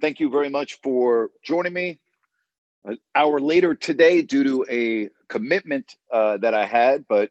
[0.00, 1.98] Thank you very much for joining me.
[2.84, 7.30] An hour later today, due to a commitment uh, that I had, but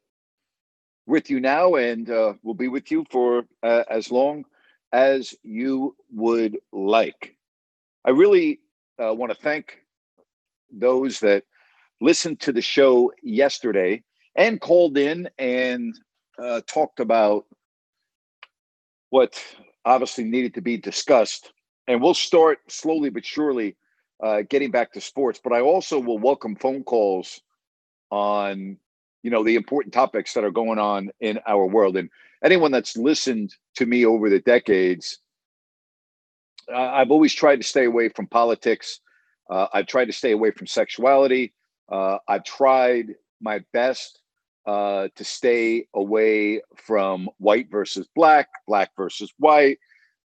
[1.07, 4.45] with you now, and uh, we'll be with you for uh, as long
[4.93, 7.35] as you would like.
[8.05, 8.59] I really
[9.03, 9.79] uh, want to thank
[10.71, 11.43] those that
[11.99, 14.03] listened to the show yesterday
[14.35, 15.97] and called in and
[16.37, 17.45] uh, talked about
[19.09, 19.43] what
[19.85, 21.51] obviously needed to be discussed.
[21.89, 23.75] And we'll start slowly but surely
[24.23, 25.41] uh, getting back to sports.
[25.43, 27.41] But I also will welcome phone calls
[28.11, 28.77] on,
[29.23, 31.97] you know, the important topics that are going on in our world.
[31.97, 32.11] And
[32.43, 35.17] anyone that's listened to me over the decades,
[36.71, 38.99] uh, I've always tried to stay away from politics.
[39.49, 41.53] Uh, I've tried to stay away from sexuality.
[41.91, 44.19] Uh, I've tried my best
[44.67, 49.79] uh, to stay away from white versus black, black versus white,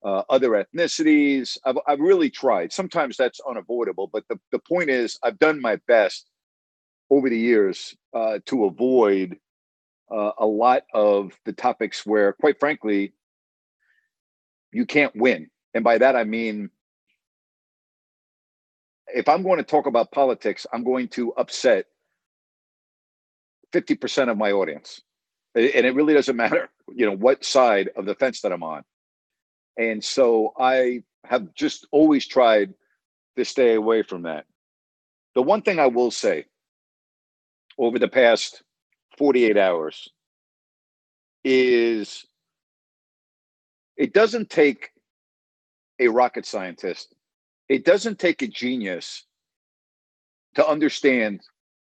[0.05, 1.59] uh, other ethnicities.
[1.65, 2.73] I've, I've really tried.
[2.73, 6.29] Sometimes that's unavoidable, but the, the point is, I've done my best
[7.11, 9.37] over the years uh, to avoid
[10.11, 13.13] uh, a lot of the topics where, quite frankly,
[14.73, 15.51] you can't win.
[15.75, 16.71] And by that, I mean,
[19.09, 21.87] if I'm going to talk about politics, I'm going to upset
[23.73, 25.01] 50% of my audience.
[25.55, 28.85] And it really doesn't matter, you know, what side of the fence that I'm on.
[29.77, 32.75] And so I have just always tried
[33.37, 34.47] to stay away from that.
[35.35, 36.47] The one thing I will say
[37.79, 38.63] over the past
[39.17, 40.09] 48 hours
[41.45, 42.27] is
[43.97, 44.91] it doesn't take
[45.99, 47.15] a rocket scientist,
[47.69, 49.25] it doesn't take a genius
[50.55, 51.41] to understand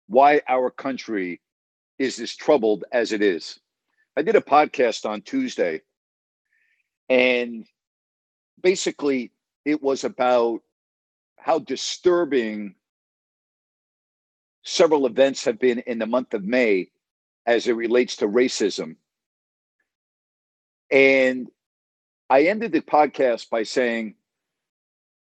[0.09, 1.41] why our country
[1.99, 3.61] is as troubled as it is.
[4.17, 5.83] I did a podcast on Tuesday,
[7.09, 7.67] and
[8.63, 9.33] basically
[9.65, 10.61] it was about
[11.37, 12.75] how disturbing
[14.65, 16.91] several events have been in the month of May
[17.47, 18.97] as it relates to racism.
[20.91, 21.49] And
[22.29, 24.15] I ended the podcast by saying,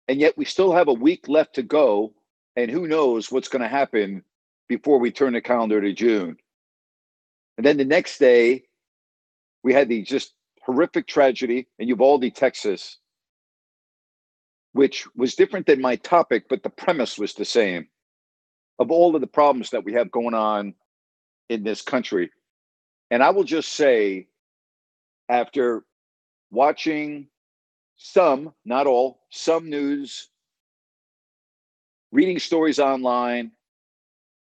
[0.08, 2.14] and yet we still have a week left to go,
[2.56, 4.24] and who knows what's going to happen
[4.68, 6.38] before we turn the calendar to June.
[7.58, 8.64] And then the next day,
[9.64, 12.99] we had the just horrific tragedy in Uvalde, Texas,
[14.74, 17.88] which was different than my topic, but the premise was the same
[18.78, 20.74] of all of the problems that we have going on
[21.50, 22.32] in this country.
[23.12, 24.28] And I will just say,
[25.28, 25.84] after
[26.52, 27.28] watching
[27.98, 30.30] some, not all, some news,
[32.12, 33.52] reading stories online,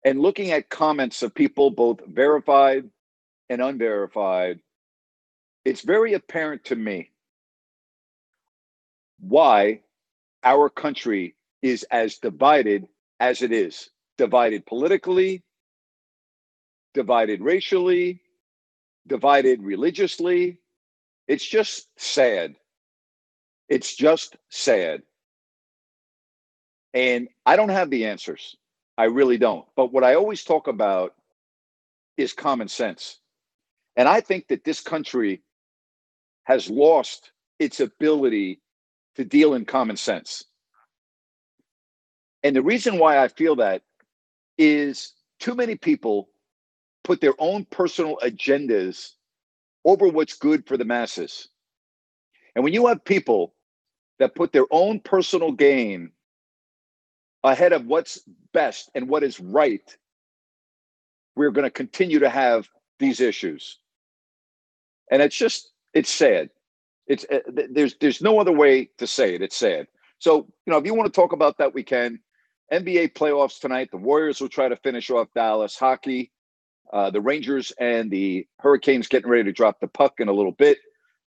[0.04, 2.88] and looking at comments of people, both verified
[3.50, 4.60] and unverified,
[5.64, 7.10] it's very apparent to me
[9.20, 9.80] why
[10.44, 12.86] our country is as divided
[13.20, 15.42] as it is divided politically,
[16.94, 18.20] divided racially,
[19.06, 20.58] divided religiously.
[21.28, 22.54] It's just sad.
[23.68, 25.02] It's just sad.
[26.94, 28.56] And I don't have the answers.
[28.98, 29.64] I really don't.
[29.76, 31.14] But what I always talk about
[32.16, 33.18] is common sense.
[33.96, 35.42] And I think that this country
[36.44, 38.61] has lost its ability
[39.16, 40.44] to deal in common sense.
[42.44, 43.82] And the reason why I feel that
[44.58, 46.30] is too many people
[47.04, 49.12] put their own personal agendas
[49.84, 51.48] over what's good for the masses.
[52.54, 53.54] And when you have people
[54.18, 56.12] that put their own personal gain
[57.44, 58.20] ahead of what's
[58.52, 59.96] best and what is right,
[61.36, 62.68] we're going to continue to have
[62.98, 63.78] these issues.
[65.10, 66.50] and it's just it's sad.
[67.06, 67.40] It's uh,
[67.70, 69.42] there's there's no other way to say it.
[69.42, 69.86] It's sad.
[70.18, 72.20] So you know, if you want to talk about that, we can.
[72.72, 73.90] NBA playoffs tonight.
[73.90, 75.76] The Warriors will try to finish off Dallas.
[75.76, 76.32] Hockey,
[76.92, 80.52] uh, the Rangers and the Hurricanes getting ready to drop the puck in a little
[80.52, 80.78] bit,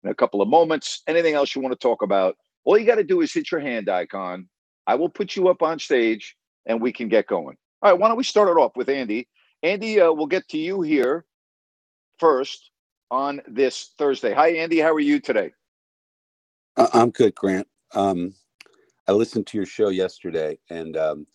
[0.04, 1.02] in a couple of moments.
[1.08, 2.38] Anything else you want to talk about?
[2.64, 4.48] All you got to do is hit your hand icon.
[4.88, 6.36] I will put you up on stage
[6.66, 7.58] and we can get going.
[7.82, 9.28] All right, why don't we start it off with Andy?
[9.64, 11.26] Andy, uh, we'll get to you here
[12.20, 12.72] first
[13.12, 14.34] on this Thursday.
[14.34, 14.80] Hi, Andy.
[14.80, 15.52] How are you today?
[16.78, 17.68] I'm good, Grant.
[17.94, 18.34] Um,
[19.08, 21.28] I listened to your show yesterday, and um,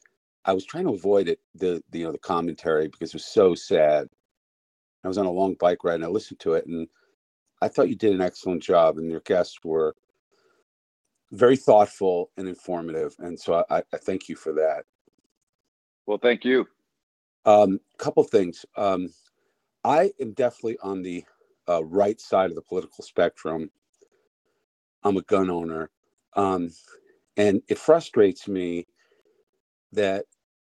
[0.45, 3.27] I was trying to avoid it the, the you know the commentary because it was
[3.27, 4.09] so sad.
[5.05, 6.89] I was on a long bike ride and I listened to it, and
[7.63, 9.95] I thought you did an excellent job, and your guests were
[11.33, 14.85] very thoughtful and informative, and so I, I thank you for that.
[16.07, 16.67] Well, thank you.
[17.45, 18.65] A um, couple things.
[18.77, 19.11] Um,
[19.85, 21.25] I am definitely on the
[21.69, 23.71] uh, right side of the political spectrum.
[25.05, 25.91] I'm a gun owner.
[26.35, 26.71] Um,
[27.37, 28.87] and it frustrates me
[29.93, 30.25] that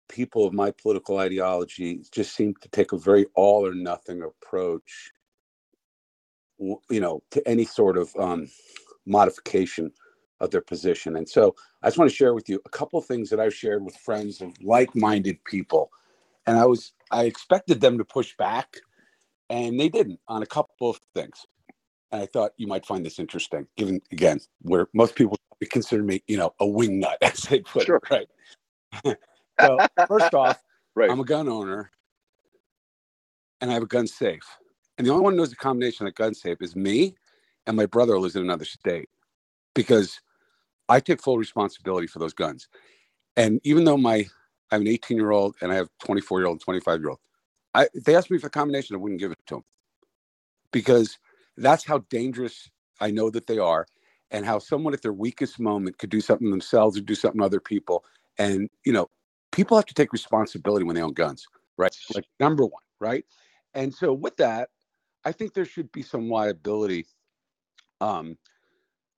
[0.10, 5.12] people of my political ideology just seem to take a very all or nothing approach
[6.90, 8.48] you know to any sort of um,
[9.06, 9.92] modification
[10.40, 11.16] of their position.
[11.16, 13.54] And so i just want to share with you a couple of things that i've
[13.54, 15.92] shared with friends of like-minded people.
[16.46, 18.78] And i was i expected them to push back
[19.50, 21.46] and they didn't on a couple of things
[22.14, 25.38] and i thought you might find this interesting given again where most people
[25.70, 27.98] consider me you know a wing nut as they put sure.
[27.98, 28.28] it right
[29.62, 30.62] so first off,
[30.96, 31.10] right.
[31.10, 31.92] I'm a gun owner
[33.62, 34.44] and I have a gun safe.
[34.98, 37.16] And the only one who knows the combination of gun safe is me
[37.66, 39.10] and my brother lives in another state
[39.74, 40.20] because
[40.90, 42.68] I take full responsibility for those guns.
[43.36, 44.26] And even though my
[44.72, 47.10] I have an 18 year old and I have 24 year old and 25 year
[47.10, 47.20] old,
[47.74, 49.64] I they asked me for a combination, I wouldn't give it to them
[50.72, 51.18] because
[51.58, 52.70] that's how dangerous
[53.00, 53.86] I know that they are
[54.32, 57.46] and how someone at their weakest moment could do something themselves or do something to
[57.46, 58.04] other people.
[58.38, 59.10] And, you know,
[59.52, 61.46] people have to take responsibility when they own guns,
[61.78, 61.96] right?
[62.14, 63.26] Like number one, right?
[63.74, 64.70] And so with that,
[65.26, 67.06] I think there should be some liability,
[68.02, 68.38] um,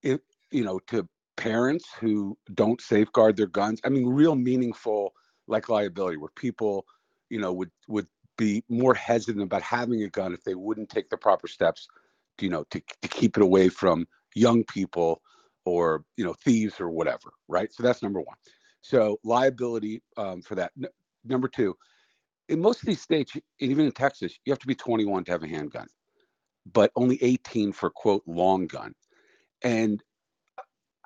[0.02, 3.80] if you know, to parents who don't safeguard their guns.
[3.84, 5.14] I mean, real meaningful
[5.48, 6.86] like liability where people,
[7.28, 8.06] you know, would would
[8.38, 11.88] be more hesitant about having a gun if they wouldn't take the proper steps,
[12.40, 15.20] you know, to to keep it away from young people
[15.64, 17.72] or you know thieves or whatever, right?
[17.72, 18.36] So that's number one.
[18.80, 20.72] So liability um, for that.
[20.80, 20.88] N-
[21.24, 21.76] number two,
[22.48, 25.42] in most of these states, even in Texas, you have to be 21 to have
[25.42, 25.88] a handgun,
[26.72, 28.94] but only 18 for quote long gun.
[29.62, 30.02] And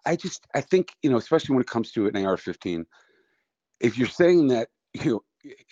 [0.04, 2.84] I just I think you know, especially when it comes to an AR-15,
[3.80, 5.22] if you're saying that you know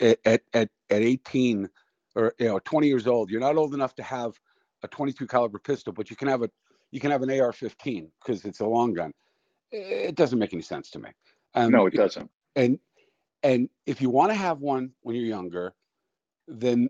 [0.00, 0.19] at
[0.54, 1.69] at at 18
[2.16, 4.32] or you know 20 years old, you're not old enough to have
[4.82, 6.50] a 22 caliber pistol, but you can have a
[6.90, 9.12] you can have an AR-15 because it's a long gun.
[9.70, 11.10] It doesn't make any sense to me.
[11.54, 12.30] Um, no, it doesn't.
[12.56, 12.78] And
[13.42, 15.75] and if you want to have one when you're younger,
[16.46, 16.88] then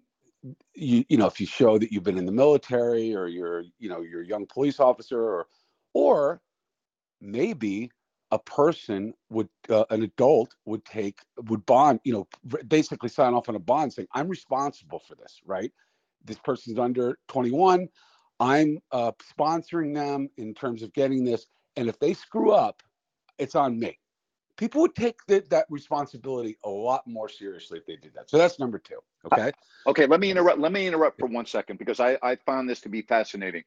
[0.74, 3.88] you you know if you show that you've been in the military or you're you
[3.88, 5.46] know you're a young police officer or
[5.94, 6.40] or
[7.20, 7.90] maybe
[8.30, 12.28] a person would uh, an adult would take would bond you know
[12.68, 15.72] basically sign off on a bond saying i'm responsible for this right
[16.24, 17.88] this person's under 21
[18.40, 22.82] i'm uh, sponsoring them in terms of getting this and if they screw up
[23.38, 23.98] it's on me
[24.58, 28.28] people would take the, that responsibility a lot more seriously if they did that.
[28.28, 28.98] So that's number two.
[29.32, 29.52] Okay.
[29.86, 30.06] Okay.
[30.06, 30.58] Let me interrupt.
[30.58, 33.62] Let me interrupt for one second because I, I found this to be fascinating.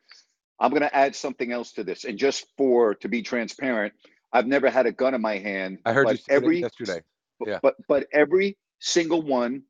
[0.60, 2.04] I'm going to add something else to this.
[2.04, 3.94] And just for to be transparent,
[4.32, 5.80] I've never had a gun in my hand.
[5.86, 7.02] I heard you every yesterday.
[7.46, 7.60] Yeah.
[7.64, 9.64] But but every single one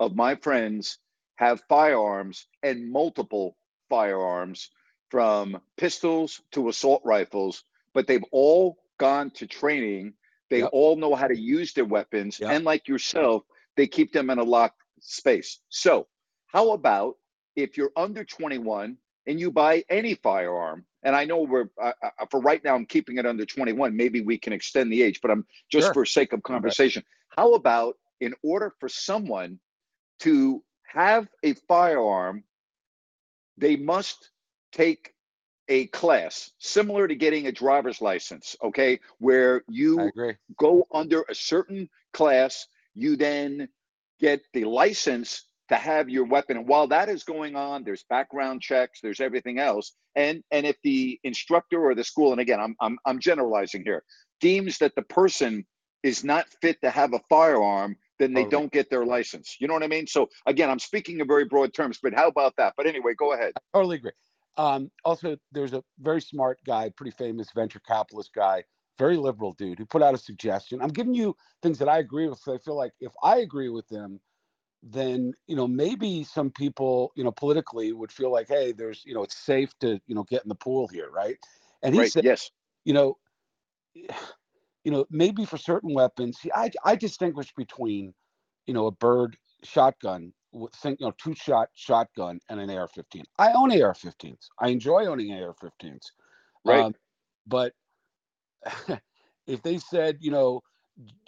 [0.00, 0.98] of my friends
[1.36, 3.56] have firearms and multiple
[3.88, 4.70] firearms
[5.10, 10.14] from pistols to assault rifles, but they've all gone to training
[10.52, 10.70] they yep.
[10.74, 12.38] all know how to use their weapons.
[12.38, 12.50] Yep.
[12.50, 13.42] And like yourself,
[13.74, 15.60] they keep them in a locked space.
[15.70, 16.08] So,
[16.48, 17.14] how about
[17.56, 20.84] if you're under 21 and you buy any firearm?
[21.04, 23.96] And I know we're, uh, uh, for right now, I'm keeping it under 21.
[23.96, 25.94] Maybe we can extend the age, but I'm just sure.
[25.94, 27.02] for sake of conversation.
[27.30, 29.58] How about in order for someone
[30.20, 30.62] to
[30.92, 32.44] have a firearm,
[33.58, 34.30] they must
[34.72, 35.14] take
[35.68, 40.10] a class similar to getting a driver's license, okay, where you
[40.58, 43.68] go under a certain class, you then
[44.20, 46.58] get the license to have your weapon.
[46.58, 49.92] And while that is going on, there's background checks, there's everything else.
[50.14, 54.02] And and if the instructor or the school, and again, I'm I'm, I'm generalizing here,
[54.40, 55.64] deems that the person
[56.02, 59.56] is not fit to have a firearm, then they don't get their license.
[59.58, 60.06] You know what I mean?
[60.06, 62.74] So again, I'm speaking in very broad terms, but how about that?
[62.76, 63.52] But anyway, go ahead.
[63.56, 64.12] I totally agree.
[64.56, 68.64] Um, also, there's a very smart guy, pretty famous venture capitalist guy,
[68.98, 70.80] very liberal dude, who put out a suggestion.
[70.80, 72.38] I'm giving you things that I agree with.
[72.38, 74.20] So I feel like if I agree with them,
[74.82, 79.14] then you know maybe some people you know politically would feel like hey there's you
[79.14, 81.36] know it's safe to you know get in the pool here right
[81.84, 82.10] and he right.
[82.10, 82.50] said Yes.
[82.84, 83.16] you know
[84.84, 88.12] you know maybe for certain weapons see, i i distinguish between
[88.66, 93.22] you know a bird shotgun with think you know two shot shotgun and an ar-15
[93.38, 96.12] i own ar-15s i enjoy owning ar-15s
[96.64, 96.86] Right.
[96.86, 96.94] um,
[97.46, 97.72] but
[99.46, 100.60] if they said you know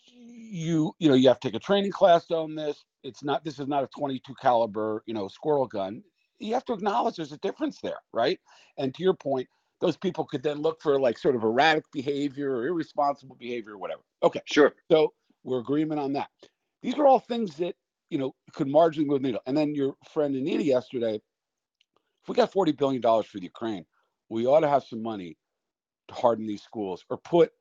[0.06, 3.44] you you know you have to take a training class to own this it's not
[3.44, 6.02] this is not a 22 caliber you know squirrel gun
[6.38, 8.38] you have to acknowledge there's a difference there right?
[8.78, 9.48] And to your point
[9.84, 13.78] those people could then look for like sort of erratic behavior or irresponsible behavior or
[13.78, 14.00] whatever.
[14.22, 14.40] Okay.
[14.46, 14.72] Sure.
[14.90, 15.12] so
[15.42, 16.30] we're agreement on that.
[16.82, 17.74] These are all things that
[18.08, 19.42] you know could marginally move the needle.
[19.44, 23.84] And then your friend anita yesterday if we got 40 billion dollars for the ukraine
[24.30, 25.36] we ought to have some money
[26.08, 27.52] to harden these schools or put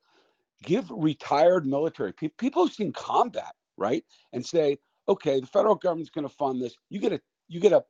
[0.63, 4.05] give retired military pe- people who've seen combat right?
[4.31, 4.77] And say
[5.09, 6.73] okay the federal government's going to fund this.
[6.89, 7.83] You get a you get a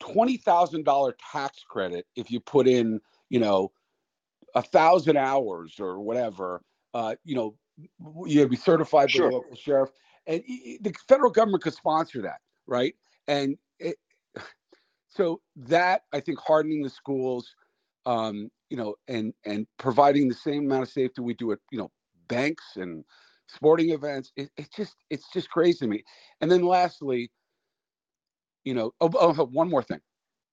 [0.00, 3.00] $20000 tax credit if you put in
[3.34, 3.72] you know
[4.54, 6.62] a thousand hours or whatever
[6.94, 7.56] uh, you know
[8.26, 9.28] you would be certified by Sure.
[9.28, 9.90] the local sheriff.
[10.28, 10.40] And
[10.80, 12.38] the federal government could sponsor that
[12.68, 12.94] right?
[13.26, 13.96] And it,
[15.08, 17.54] so that i think hardening the schools
[18.06, 21.78] um, you know and and providing the same amount of safety we do at you
[21.78, 21.90] know
[22.28, 23.04] banks and
[23.48, 26.04] sporting events it, it's just it's just crazy to me.
[26.40, 27.32] And then lastly
[28.64, 30.00] you know oh, oh one more thing.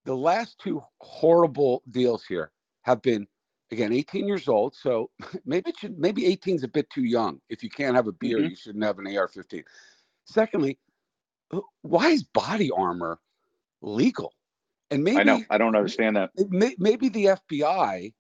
[0.06, 2.52] The last two horrible deals here
[2.84, 3.28] have been
[3.72, 5.10] again 18 years old so
[5.46, 8.12] maybe it should maybe 18 is a bit too young if you can't have a
[8.14, 8.50] beer Mhm.
[8.50, 9.64] you shouldn't have an ar-15
[10.26, 10.78] secondly
[11.82, 13.20] why is body armor
[13.82, 14.34] legal
[14.92, 15.42] and maybe I know.
[15.50, 16.32] I don't understand that.
[16.50, 18.14] may, maybe the FBI,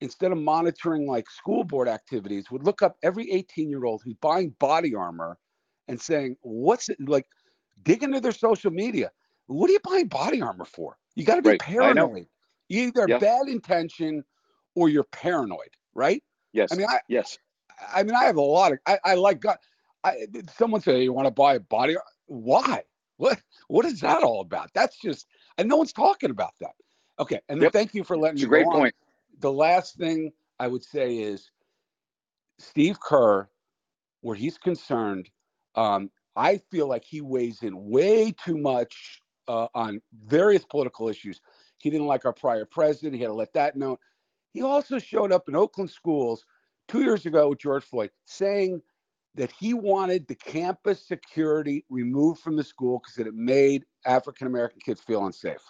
[0.00, 4.14] instead of monitoring like school board activities, would look up every 18 year old who's
[4.14, 5.38] buying body armor
[5.88, 7.26] and saying, What's it like?
[7.84, 9.10] Dig into their social media.
[9.46, 10.98] What are you buying body armor for?
[11.14, 12.26] You got to be Right, paranoid.
[12.72, 14.24] You either bad intention
[14.74, 16.22] or you're paranoid, right?
[16.54, 16.72] Yes.
[16.72, 17.36] I mean, I, yes.
[17.94, 18.78] I mean, I have a lot of.
[18.86, 19.56] I, I like gun.
[20.04, 20.26] I
[20.56, 21.96] someone say you want to buy a body.
[22.26, 22.82] Why?
[23.18, 23.42] What?
[23.68, 24.70] What is that all about?
[24.74, 25.26] That's just,
[25.58, 26.72] and no one's talking about that.
[27.20, 27.72] Okay, and then Yep.
[27.72, 28.80] thank you for letting It's me a great go on.
[28.80, 28.94] point.
[29.40, 31.50] The last thing I would say is
[32.58, 33.48] Steve Kerr,
[34.22, 35.28] where he's concerned,
[35.74, 41.40] um, I feel like he weighs in way too much uh, on various political issues.
[41.82, 43.16] He didn't like our prior president.
[43.16, 43.96] He had to let that known.
[44.52, 46.46] He also showed up in Oakland schools
[46.86, 48.80] two years ago with George Floyd saying
[49.34, 54.78] that he wanted the campus security removed from the school because it made African American
[54.80, 55.64] kids feel unsafe.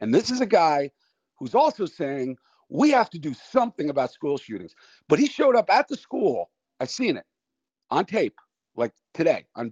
[0.00, 0.90] And this is a guy
[1.38, 2.38] who's also saying
[2.70, 4.74] we have to do something about school shootings.
[5.06, 6.48] But he showed up at the school.
[6.80, 7.26] I've seen it
[7.90, 8.36] on tape,
[8.74, 9.70] like today, on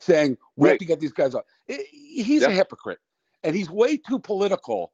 [0.00, 1.44] saying we have to get these guys off.
[1.70, 2.98] I- He's a hypocrite,
[3.44, 4.90] and he's way too political,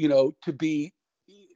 [0.00, 0.92] you know, to be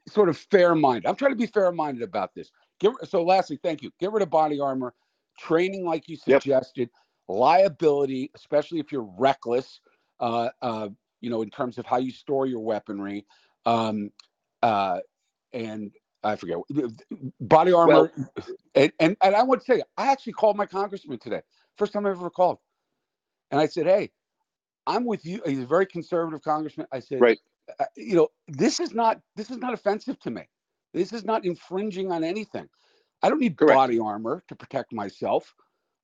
[0.07, 1.09] sort of fair-minded.
[1.09, 2.51] I'm trying to be fair-minded about this.
[2.79, 3.91] Get, so, lastly, thank you.
[3.99, 4.95] Get rid of body armor,
[5.39, 6.43] training like you Yep.
[6.43, 6.91] suggested,
[7.29, 9.81] liability, especially if you're reckless.
[10.21, 10.89] Uh, uh,
[11.21, 13.27] you know, in terms of how you store your weaponry,
[13.65, 14.11] um,
[14.63, 15.01] uh,
[15.53, 15.91] and
[16.23, 16.59] I forget
[17.41, 18.13] body armor.
[18.75, 21.41] and, and and I want to tell you, I actually called my congressman today.
[21.79, 22.59] First time I ever called,
[23.51, 24.11] and I said, "Hey,
[24.87, 26.87] I'm with you." He's a very conservative congressman.
[26.93, 27.39] I said, Right.
[27.81, 30.43] Uh, you know, this is not this is not offensive to me.
[30.93, 32.69] This is not infringing on anything.
[33.23, 33.75] I don't need Correct.
[33.77, 35.55] body armor to protect myself,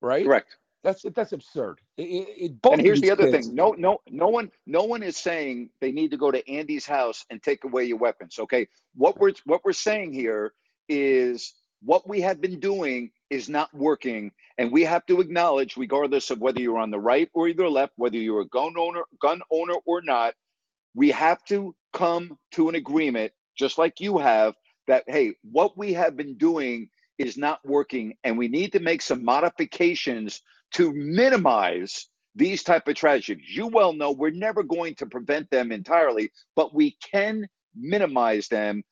[0.00, 0.24] right?
[0.24, 0.56] Correct.
[0.82, 1.80] That's that's absurd.
[1.98, 3.54] It, it, it- And here's the other kids- thing.
[3.54, 7.26] No, no, no one, no one is saying they need to go to Andy's house
[7.30, 8.38] and take away your weapons.
[8.38, 8.66] Okay.
[8.94, 10.54] What we're what we're saying here
[10.88, 11.52] is
[11.82, 16.40] what we have been doing is not working, and we have to acknowledge, regardless of
[16.40, 19.74] whether you're on the right or the left, whether you're a gun owner, gun owner
[19.84, 20.34] or not,
[20.94, 24.54] we have to come to an agreement, just like you have,
[24.86, 29.02] that hey, what we have been doing is not working, and we need to make
[29.02, 30.42] some modifications
[30.72, 33.54] to minimize these type of tragedies.
[33.54, 38.82] You well know we're never going to prevent them entirely, but we can minimize them.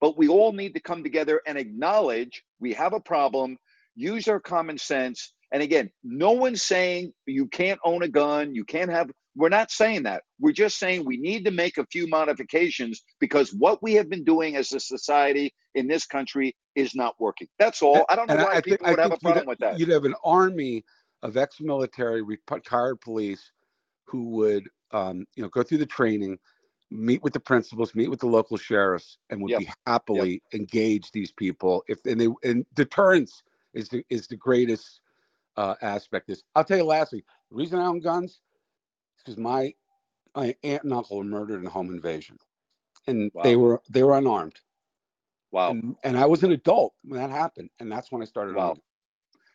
[0.00, 3.56] But we all need to come together and acknowledge we have a problem,
[3.96, 5.32] use our common sense.
[5.50, 9.70] And again, no one's saying you can't own a gun, you can't have, we're not
[9.70, 10.24] saying that.
[10.40, 14.24] We're just saying we need to make a few modifications because what we have been
[14.24, 17.46] doing as a society in this country is not working.
[17.58, 18.04] That's all.
[18.08, 19.58] I don't know And why I think- people I would have a you'd problem with
[19.60, 19.78] that.
[19.78, 20.84] You'd have an army
[21.22, 23.52] of ex-military retired police
[24.06, 26.38] who would, um, you know, go through the training,
[26.90, 29.60] meet with the principals, meet with the local sheriffs, and would Yep.
[29.60, 33.42] be happily engage these people if and they and deterrence
[33.72, 35.00] is the is the greatest
[35.56, 36.28] uh, aspect.
[36.30, 38.40] Is I'll tell you lastly, the reason I own guns
[39.28, 39.74] because my
[40.34, 42.38] my aunt and uncle were murdered in a home invasion,
[43.06, 44.60] and they were they were unarmed,
[45.50, 45.70] Wow.
[45.72, 48.76] and, and I was an adult when that happened, and that's when I started Wow.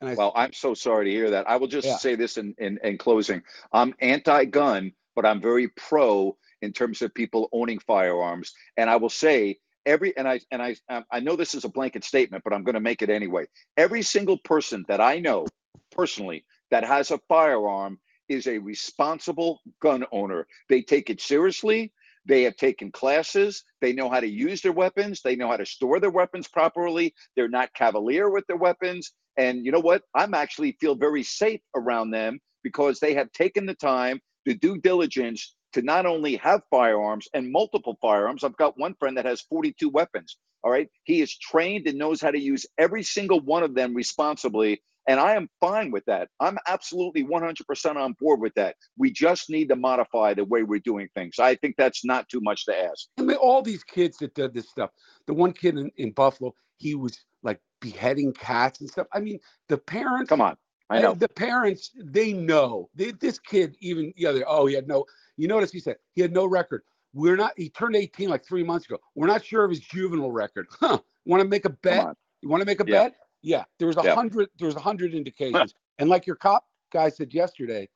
[0.01, 1.49] And I Well, I'm so sorry to hear that.
[1.49, 1.97] I will just Yeah.
[1.97, 3.41] say this in, in, in closing.
[3.71, 8.53] I'm anti-gun, but I'm very pro in terms of people owning firearms.
[8.77, 11.69] And I will say every and I and I um, I know this is a
[11.69, 13.45] blanket statement, but I'm going to make it anyway.
[13.77, 15.45] Every single person that I know
[15.91, 17.99] personally that has a firearm
[18.29, 20.47] is a responsible gun owner.
[20.69, 21.93] They take it seriously.
[22.25, 23.63] They have taken classes.
[23.81, 25.21] They know how to use their weapons.
[25.23, 27.13] They know how to store their weapons properly.
[27.35, 29.13] They're not cavalier with their weapons.
[29.37, 30.03] And you know what?
[30.15, 34.77] I'm actually feel very safe around them because they have taken the time, the due
[34.79, 38.43] diligence to not only have firearms and multiple firearms.
[38.43, 40.37] I've got one friend that has 42 weapons.
[40.63, 40.87] All right.
[41.03, 44.81] He is trained and knows how to use every single one of them responsibly.
[45.07, 46.29] And I am fine with that.
[46.39, 48.75] I'm absolutely 100% on board with that.
[48.97, 51.39] We just need to modify the way we're doing things.
[51.39, 53.07] I think that's not too much to ask.
[53.17, 54.91] I mean, all these kids that did this stuff.
[55.27, 59.07] The one kid in, in Buffalo, he was like beheading cats and stuff.
[59.13, 60.29] I mean, the parents.
[60.29, 60.55] Come on.
[60.89, 61.13] I know.
[61.13, 62.89] The parents, they know.
[62.93, 65.05] They, this kid, even the other, oh, he had no.
[65.37, 66.83] You notice he said he had no record.
[67.13, 67.53] We're not.
[67.57, 68.97] He turned 18 like three months ago.
[69.15, 70.67] We're not sure of his juvenile record.
[70.79, 70.99] Huh?
[71.25, 72.15] Want to make a bet?
[72.41, 73.03] You want to make a Yeah.
[73.03, 73.15] bet?
[73.43, 73.65] Yeah.
[73.77, 74.15] There was a Yeah.
[74.15, 74.49] hundred.
[74.57, 75.75] There was a hundred indications.
[75.99, 77.89] and like your cop guy said yesterday,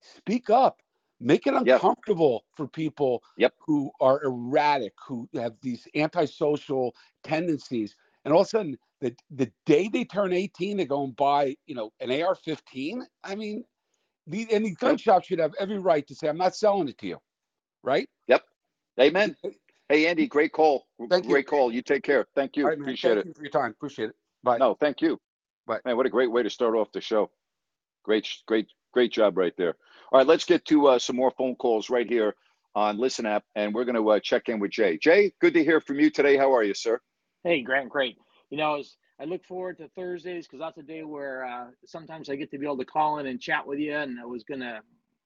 [0.00, 0.82] speak up.
[1.20, 3.54] Make it uncomfortable for people Yep.
[3.60, 7.96] who are erratic, who have these antisocial tendencies.
[8.24, 11.56] And all of a sudden, the the day they turn 18, they go and buy,
[11.66, 13.06] you know, an AR-15.
[13.24, 13.64] I mean,
[14.26, 15.00] the and the gun Yep.
[15.00, 17.18] shop should have every right to say, "I'm not selling it to you,"
[17.84, 18.08] right?
[18.28, 18.44] Yep.
[19.00, 19.36] Amen.
[19.88, 20.86] Hey, Andy, great call.
[21.08, 21.30] Thank you.
[21.30, 21.72] great call.
[21.72, 22.26] You take care.
[22.34, 22.66] Thank you.
[22.66, 22.78] Right.
[22.78, 23.28] Appreciate Thank it.
[23.28, 23.70] you for your time.
[23.72, 24.16] Appreciate it.
[24.42, 24.58] Bye.
[24.58, 25.18] No, thank you.
[25.66, 25.80] Bye.
[25.84, 27.30] Man, what a great way to start off the show.
[28.04, 29.74] Great, great, great job right there.
[30.10, 32.34] All right, let's get to uh, some more phone calls right here
[32.74, 34.98] on Listen App, and we're going to uh, check in with Jay.
[34.98, 36.36] Jay, good to hear from you today.
[36.36, 37.00] How are you, sir?
[37.44, 38.16] Hey, Grant, great.
[38.50, 42.28] You know, as I look forward to Thursdays because that's a day where uh, sometimes
[42.28, 43.94] I get to be able to call in and chat with you.
[43.94, 44.80] And I was going to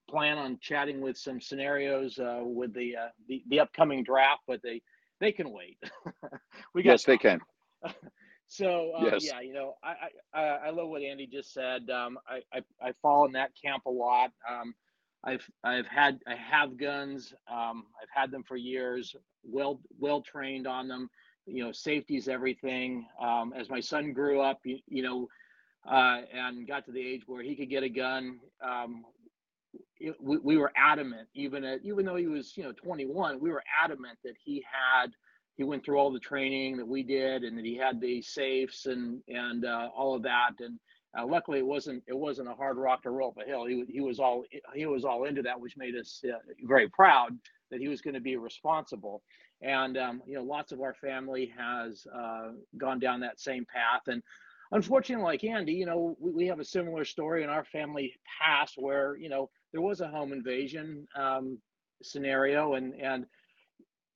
[0.09, 4.61] plan on chatting with some scenarios uh, with the, uh, the the upcoming draft, but
[4.62, 4.83] they
[5.20, 5.79] they can wait.
[6.74, 7.40] we got Yes, they can.
[8.49, 9.25] so uh, Yes.
[9.25, 9.95] yeah, you know, I,
[10.33, 11.91] I I love what Andy just said.
[11.91, 14.33] Um, I, I I fall in that camp a lot.
[14.49, 14.75] Um,
[15.25, 17.35] I've I've had I have guns.
[17.51, 19.15] Um, I've had them for years.
[19.43, 21.11] Well well trained on them.
[21.47, 23.07] You know, safety is everything.
[23.21, 25.29] Um, as my son grew up, you, you know,
[25.89, 29.05] uh, and got to the age where he could get a gun, um,
[30.01, 31.29] it, we, we were adamant.
[31.35, 35.13] Even at even though he was you know 21, we were adamant that he had
[35.57, 38.87] he went through all the training that we did and that he had the safes
[38.87, 40.53] and and uh, all of that.
[40.61, 40.79] And
[41.19, 43.64] uh, luckily it wasn't it wasn't a hard rock to roll up a hill.
[43.66, 47.31] He, he was all he was all into that which made us uh, very proud
[47.71, 49.23] that he was going to be responsible.
[49.62, 54.03] And um, you know lots of our family has uh, gone down that same path.
[54.09, 54.23] And
[54.73, 58.75] unfortunately like andy you know we, we have a similar story in our family past
[58.77, 61.59] where you know there was a home invasion um,
[62.03, 62.75] scenario.
[62.75, 63.25] And and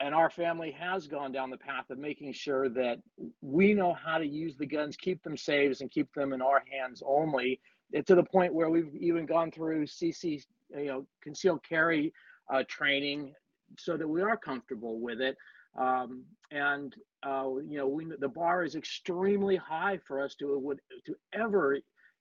[0.01, 2.99] and our family has gone down the path of making sure that
[3.43, 6.63] we know how to use the guns, keep them safe, and keep them in our
[6.71, 7.61] hands only.
[7.95, 10.45] eh, To the point where we've even gone through CC,
[10.77, 12.13] you know, concealed carry
[12.53, 13.35] uh, training,
[13.79, 15.37] so that we are comfortable with it.
[15.79, 20.81] Um, and uh, you know, we, the bar is extremely high for us to would
[21.07, 21.79] to ever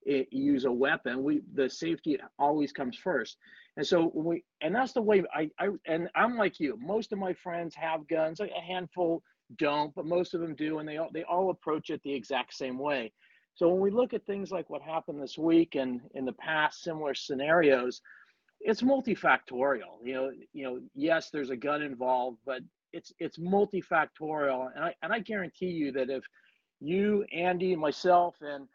[0.08, 1.24] eh, use a weapon.
[1.24, 3.38] We the safety always comes first.
[3.78, 6.78] And so we, and that's the way I, I, and I'm like you.
[6.82, 8.40] Most of my friends have guns.
[8.42, 9.24] A handful
[9.58, 12.54] don't, but most of them do, and they all they all approach it the exact
[12.54, 13.12] same way.
[13.56, 16.82] So when we look at things like what happened this week and in the past
[16.82, 18.02] similar scenarios,
[18.62, 19.98] it's multifactorial.
[20.04, 22.62] You know, you know, yes, there's a gun involved, but
[22.94, 26.24] it's it's multifactorial, and I and I guarantee you that if
[26.80, 28.68] you, Andy, myself, and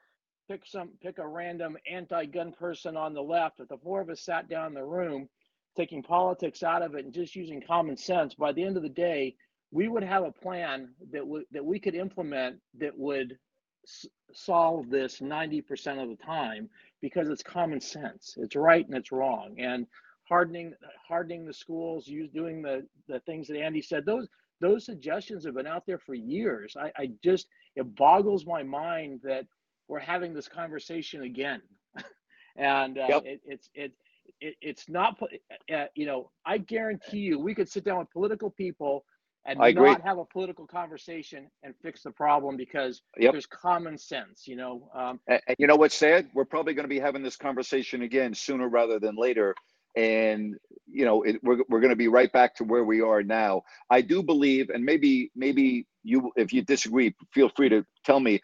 [0.48, 4.22] pick some pick a random anti-gun person on the left if the four of us
[4.22, 5.28] sat down in the room
[5.76, 8.88] taking politics out of it and just using common sense by the end of the
[8.88, 9.34] day
[9.72, 13.38] we would have a plan that would that we could implement that would
[13.86, 16.70] s- solve this 90% of the time
[17.02, 18.36] because it's common sense.
[18.38, 19.56] It's right and it's wrong.
[19.58, 19.86] And
[20.28, 20.74] hardening
[21.06, 24.28] hardening the schools use doing the the things that andy said those
[24.60, 26.76] those suggestions have been out there for years.
[26.80, 29.46] I, I just it boggles my mind that
[29.88, 31.62] we're having this conversation again
[32.56, 33.22] and uh, Yep.
[33.24, 33.92] it, it's it
[34.40, 35.28] it, it's not, po-
[35.74, 39.04] uh, you know, I guarantee you, we could sit down with political people
[39.46, 39.90] and I agree.
[39.90, 43.32] not have a political conversation and fix the problem because Yep.
[43.32, 44.88] there's common sense, you know.
[44.94, 46.28] Um, And, and you know what's sad?
[46.34, 49.54] We're probably going to be having this conversation again sooner rather than later.
[49.96, 53.22] And you know, it, we're we're going to be right back to where we are
[53.22, 53.62] now.
[53.90, 58.40] I do believe, and maybe maybe you, if you disagree, feel free to tell me.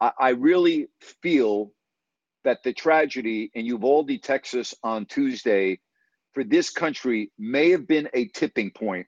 [0.00, 0.88] I, I really
[1.22, 1.72] feel
[2.44, 5.78] that the tragedy in Uvalde, Texas, on Tuesday,
[6.32, 9.06] for this country, may have been a tipping point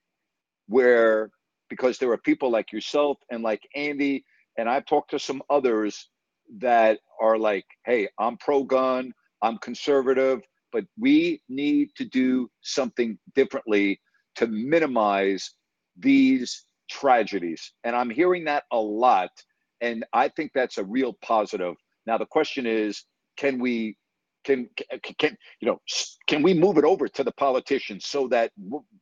[0.68, 1.30] where
[1.68, 4.24] because there are people like yourself and like Andy,
[4.58, 6.10] and I've talked to some others
[6.58, 13.18] that are like, hey, I'm pro gun, I'm conservative, but we need to do something
[13.34, 14.00] differently
[14.36, 15.54] to minimize
[15.96, 17.72] these tragedies.
[17.84, 19.30] And I'm hearing that a lot.
[19.82, 21.74] And I think that's a real positive.
[22.06, 23.04] Now, the question is
[23.36, 23.96] can we?
[24.44, 24.68] Can,
[25.20, 25.78] can you know
[26.26, 28.50] can we move it over to the politicians so that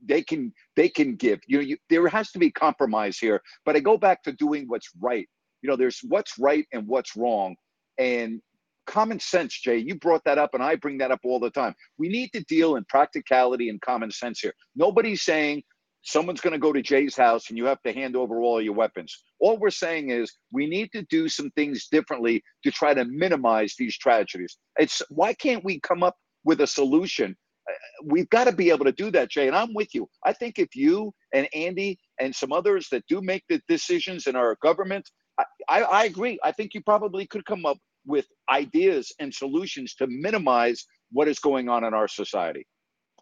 [0.05, 3.75] they can they can give you know you, there has to be compromise here but
[3.75, 5.27] i go back to doing what's right
[5.63, 7.57] you know there's what's right and what's wrong
[7.97, 8.43] and
[8.87, 11.75] common sense jay you brought that up and i bring that up all the time
[11.97, 15.63] we need to deal in practicality and common sense here nobody's saying
[16.03, 18.75] someone's going to go to jay's house and you have to hand over all your
[18.75, 23.05] weapons all we're saying is we need to do some things differently to try to
[23.05, 27.37] minimize these tragedies it's why can't we come up with a solution
[27.69, 27.73] Uh,
[28.05, 30.59] we've got to be able to do that jay and i'm with you i think
[30.59, 35.07] if you and andy and some others that do make the decisions in our government
[35.39, 36.39] I, I, I agree.
[36.45, 41.39] I think you probably could come up with ideas and solutions to minimize what is
[41.39, 42.67] going on in our society.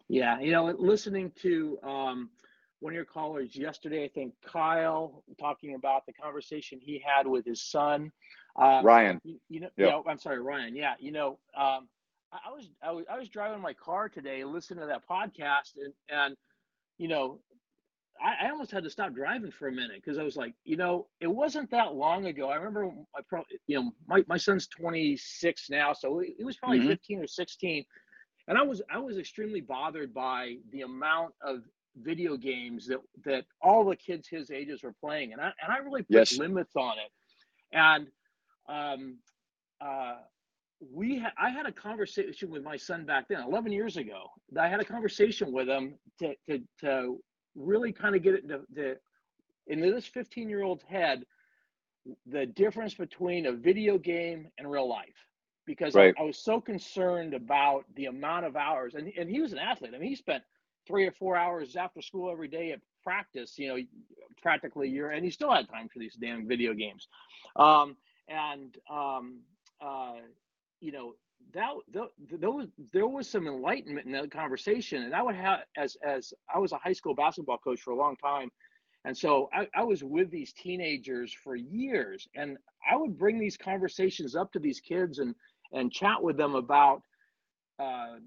[0.07, 2.29] Yeah, you know, listening to um,
[2.79, 7.45] one of your callers yesterday, I think Kyle talking about the conversation he had with
[7.45, 8.11] his son.
[8.55, 9.21] Uh, Ryan.
[9.23, 9.87] you, you know, Yep.
[10.05, 10.75] yeah, I'm sorry, Ryan.
[10.75, 11.89] Yeah, you know, um,
[12.31, 15.75] I, I was I was I was driving my car today, listening to that podcast,
[15.83, 16.35] and and
[16.97, 17.39] you know,
[18.21, 20.77] I, I almost had to stop driving for a minute because I was like, you
[20.77, 22.49] know, it wasn't that long ago.
[22.49, 26.57] I remember I probably, you know, my, my son's 26 now, so it, he was
[26.57, 26.87] probably Mhm.
[26.87, 27.85] 15 or 16
[28.47, 31.61] and I was I was extremely bothered by the amount of
[32.03, 35.77] video games that that all the kids his ages were playing, and I and I
[35.79, 36.31] really put Yes.
[36.31, 37.11] limits on it.
[37.73, 38.07] And
[38.69, 39.17] um,
[39.81, 40.17] uh,
[40.93, 44.27] we ha- I had a conversation with my son back then, 11 years ago.
[44.59, 47.19] I had a conversation with him to to to
[47.55, 48.97] really kind of get it into the
[49.67, 51.25] into this 15 year old's head
[52.27, 55.27] the difference between a video game and real life
[55.65, 56.15] because Right.
[56.17, 59.59] I, I was so concerned about the amount of hours and, and he was an
[59.59, 60.43] athlete i mean he spent
[60.89, 63.77] three or four hours after school every day at practice you know
[64.41, 67.07] practically year and he still had time for these damn video games.
[67.55, 67.95] Um,
[68.27, 69.39] and um,
[69.81, 70.15] uh,
[70.81, 71.13] you know
[71.53, 75.61] that th- there was there was some enlightenment in that conversation and i would have
[75.77, 78.49] as as i was a high school basketball coach for a long time
[79.05, 82.57] and so I, I was with these teenagers for years and
[82.89, 85.33] i would bring these conversations up to these kids and
[85.71, 87.01] and chat with them about
[87.79, 88.17] uh,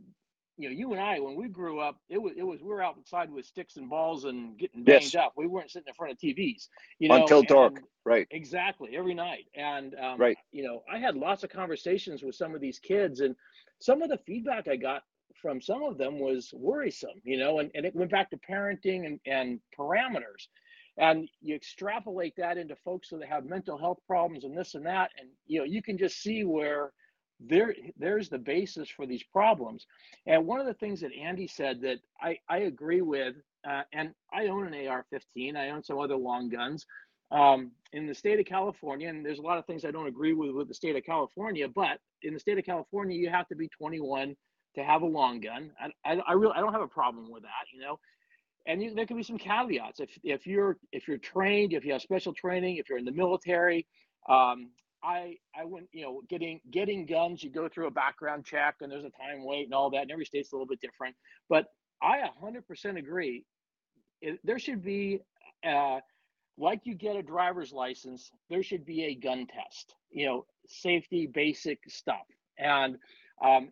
[0.63, 2.83] you know you and i when we grew up it was it was we were
[2.83, 5.17] outside with sticks and balls and getting banged Yes.
[5.17, 6.69] up we weren't sitting in front of tvs
[7.01, 7.83] you know Until dark.
[8.05, 8.29] Right.
[8.31, 9.47] Exactly, every night.
[9.55, 10.39] And um, Right.
[10.53, 13.37] you know, I had lots of conversations with some of these kids, and
[13.81, 15.05] some of the feedback I got
[15.41, 19.07] from some of them was worrisome, you know, and, and it went back to parenting
[19.07, 20.49] and, and parameters.
[20.99, 25.11] And you extrapolate that into folks that have mental health problems and this and that,
[25.21, 26.93] and you know, you can just see where
[27.47, 29.87] there there's the basis for these problems.
[30.27, 33.37] And one of the things that Andy said that I, I agree with,
[33.69, 36.87] uh, and I own an AR-15, I own some other long guns
[37.31, 40.35] um, in the state of California, and there's a lot of things I don't agree
[40.35, 43.57] with with the state of California, but in the state of California, you have to
[43.57, 44.37] be 21
[44.75, 45.71] to have a long gun.
[45.81, 47.99] I, I, I really I don't have a problem with that, you know.
[48.67, 51.93] And you, there can be some caveats if if you're if you're trained, if you
[51.93, 53.87] have special training, if you're in the military.
[54.29, 54.71] Um,
[55.05, 57.43] I I went you know getting getting guns.
[57.43, 60.03] You go through a background check, and there's a time wait and all that.
[60.03, 61.17] And every state's a little bit different,
[61.49, 61.67] but
[62.03, 63.45] I 100% agree.
[64.21, 65.21] It, there should be.
[65.65, 66.01] Uh,
[66.59, 71.27] like you get a driver's license, there should be a gun test, you know, safety,
[71.27, 72.27] basic stuff.
[72.59, 72.99] And
[73.43, 73.71] um,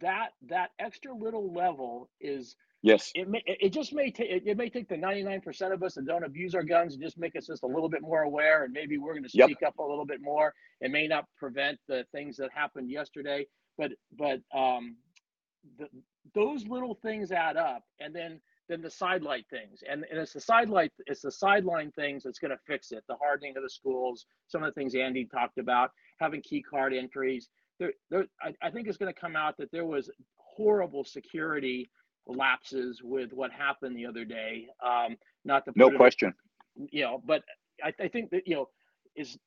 [0.00, 3.14] that that extra little level is Yes.
[3.14, 6.06] it may it just may take it, it may take the 99% of us that
[6.06, 8.72] don't abuse our guns and just make us just a little bit more aware and
[8.72, 9.50] maybe we're going to Yep.
[9.50, 13.46] speak up a little bit more it may not prevent the things that happened yesterday
[13.78, 14.96] but but um
[15.78, 15.88] the,
[16.34, 20.40] those little things add up and then then the sidelight things and, and it's the
[20.40, 24.26] sidelight it's the sideline things that's going to fix it the hardening of the schools
[24.48, 27.48] some of the things andy talked about having key card entries
[27.80, 31.90] there, there I, I think it's going to come out that there was horrible security
[32.26, 34.68] lapses with what happened the other day.
[34.84, 36.34] Um, not to No question.
[36.92, 37.42] you know, but
[37.82, 38.68] I, I think that you know
[39.16, 39.38] is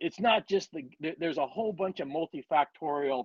[0.00, 0.84] it's not just the
[1.18, 3.24] there's a whole bunch of multifactorial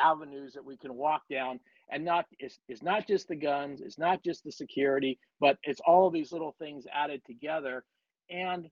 [0.00, 3.98] avenues that we can walk down and not it's, it's not just the guns it's
[3.98, 7.84] not just the security but it's all these little things added together
[8.30, 8.68] and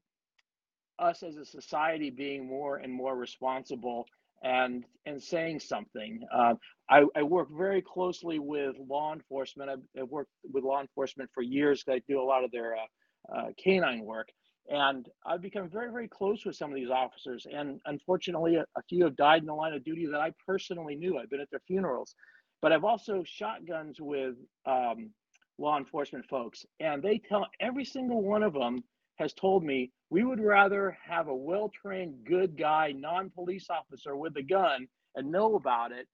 [0.99, 4.07] us as a society being more and more responsible
[4.43, 6.55] and and saying something uh,
[6.89, 11.43] I, I work very closely with law enforcement I've, I've worked with law enforcement for
[11.43, 11.85] years.
[11.89, 14.29] i do a lot of their uh, uh, canine work
[14.69, 17.47] and I've become very, very close with some of these officers.
[17.53, 20.95] And unfortunately, a, a few have died in the line of duty that I personally
[20.95, 21.19] knew.
[21.19, 22.15] I've been at their funerals,
[22.63, 25.11] but I've also shot guns with um,
[25.59, 28.85] law enforcement folks, and they tell every single one of them
[29.21, 34.43] has told me we would rather have a well-trained, good guy, non-police officer with a
[34.43, 36.09] gun and know about it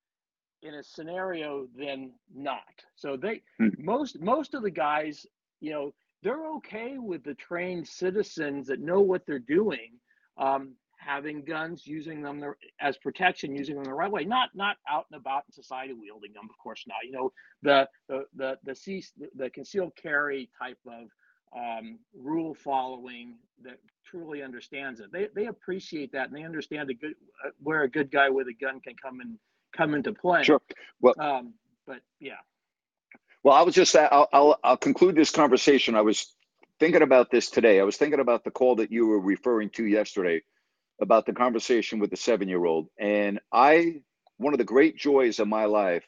[0.63, 2.85] in a scenario than not.
[2.97, 3.69] So they Hmm.
[3.79, 5.27] most most of the guys,
[5.61, 9.93] you know, they're okay with the trained citizens that know what they're doing
[10.39, 14.77] um, having guns using them the- as protection using them the right way not not
[14.89, 17.31] out and about in society wielding them of course not you know
[17.63, 21.09] the the the the, cease, the concealed carry type of
[21.57, 26.95] um, rule following that truly understands it they, they appreciate that and they understand a
[26.95, 29.39] good uh, where a good guy with a gun can come and
[29.77, 30.61] come into play Sure.
[31.01, 31.55] Well, um,
[31.87, 32.35] but yeah
[33.43, 35.95] Well, I was just I'll, I'll I'll conclude this conversation.
[35.95, 36.33] I was
[36.79, 37.81] thinking about this today.
[37.81, 40.43] I was thinking about the call that you were referring to yesterday
[41.01, 44.01] about the conversation with the 7-year-old and I
[44.39, 46.07] one of the great joys of my life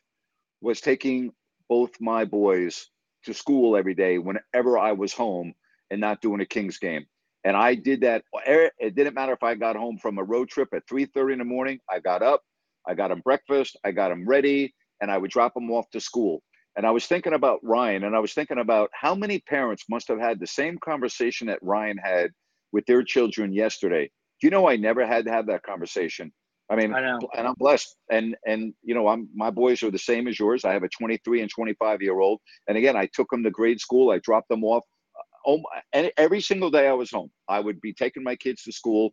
[0.60, 1.32] was taking
[1.68, 2.88] both my boys
[3.24, 5.54] to school every day whenever I was home
[5.90, 7.06] and not doing a Kings game.
[7.44, 10.48] And I did that er, it didn't matter if I got home from a road
[10.48, 11.80] trip at 3:30 in the morning.
[11.90, 12.42] I got up,
[12.86, 16.00] I got them breakfast, I got them ready, and I would drop them off to
[16.00, 16.42] school.
[16.76, 20.08] And I was thinking about Ryan, and I was thinking about how many parents must
[20.08, 22.30] have had the same conversation that Ryan had
[22.72, 24.10] with their children yesterday.
[24.42, 26.32] You know I never had to have that conversation?
[26.70, 27.18] I mean, I know.
[27.36, 27.96] and I'm blessed.
[28.10, 30.64] And and you know, I'm my boys are the same as yours.
[30.64, 33.80] I have a 23 and 25 year old, and again, I took them to grade
[33.80, 34.10] school.
[34.10, 34.84] I dropped them off.
[35.18, 38.62] Uh, oh, and every single day I was home, I would be taking my kids
[38.64, 39.12] to school.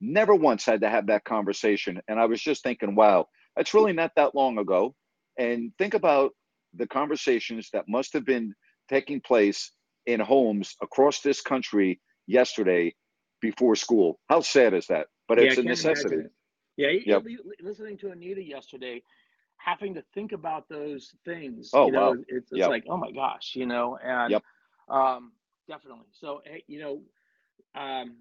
[0.00, 2.00] Never once had to have that conversation.
[2.08, 4.94] And I was just thinking, wow, that's really not that long ago.
[5.38, 6.32] And think about
[6.74, 8.54] the conversations that must have been
[8.88, 9.72] taking place
[10.06, 12.94] in homes across this country yesterday
[13.40, 14.18] before school.
[14.28, 15.06] How sad is that?
[15.26, 16.14] But Yeah, it's a necessity.
[16.14, 16.30] imagine.
[16.78, 17.24] Yeah, Yep.
[17.60, 19.02] listening to Anita yesterday,
[19.56, 21.70] having to think about those things.
[21.74, 22.16] Oh, you know, wow.
[22.28, 22.70] it's, it's Yep.
[22.70, 24.44] like, oh my gosh, you know, and Yep.
[24.88, 25.32] um,
[25.68, 26.06] definitely.
[26.12, 27.02] So, you know,
[27.74, 28.16] um,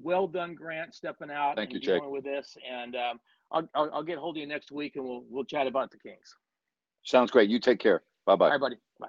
[0.00, 1.98] well done, Grant, stepping out Thank and you, Jake.
[1.98, 2.56] dealing with this.
[2.70, 5.66] And um, I'll, I'll, I'll get hold of you next week and we'll we'll chat
[5.66, 6.36] about the Kings.
[7.02, 7.50] Sounds great.
[7.50, 8.04] You take care.
[8.24, 8.50] Bye All bye.
[8.50, 8.76] right, buddy.
[9.00, 9.08] Bye.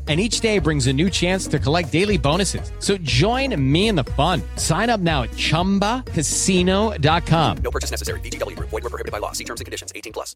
[0.07, 2.71] And each day brings a new chance to collect daily bonuses.
[2.79, 4.41] So join me in the fun.
[4.57, 7.57] Sign up now at chumbacasino.com.
[7.63, 8.19] No purchase necessary.
[8.19, 8.69] VGW Group.
[8.69, 9.31] Void were prohibited by law.
[9.31, 9.91] See terms and conditions.
[9.95, 10.35] 18 plus.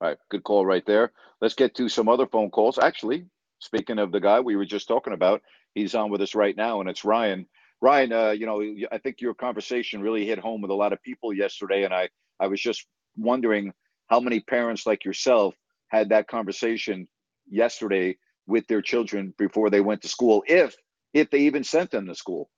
[0.00, 1.12] All right, good call right there.
[1.40, 2.78] Let's get to some other phone calls.
[2.78, 3.26] Actually,
[3.60, 5.40] speaking of the guy we were just talking about,
[5.74, 7.46] he's on with us right now, and it's Ryan.
[7.80, 11.02] Ryan, uh, you know, I think your conversation really hit home with a lot of
[11.02, 12.08] people yesterday, and I,
[12.40, 13.72] I was just wondering
[14.08, 15.54] how many parents like yourself
[15.88, 17.08] had that conversation
[17.48, 20.76] yesterday with their children before they went to school, if
[21.12, 22.50] if they even sent them to school.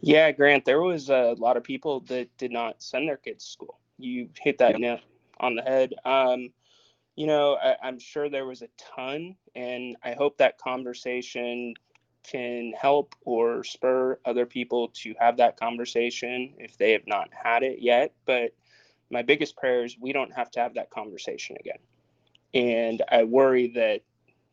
[0.00, 3.50] Yeah, Grant, there was a lot of people that did not send their kids to
[3.50, 3.78] school.
[3.98, 4.78] You hit that Yep.
[4.78, 5.00] nail
[5.40, 5.94] on the head.
[6.04, 6.50] Um,
[7.16, 11.74] you know, I, I'm sure there was a ton, and I hope that conversation
[12.22, 17.62] can help or spur other people to have that conversation if they have not had
[17.62, 18.12] it yet.
[18.26, 18.54] But
[19.10, 21.78] my biggest prayer is we don't have to have that conversation again.
[22.54, 24.02] And I worry that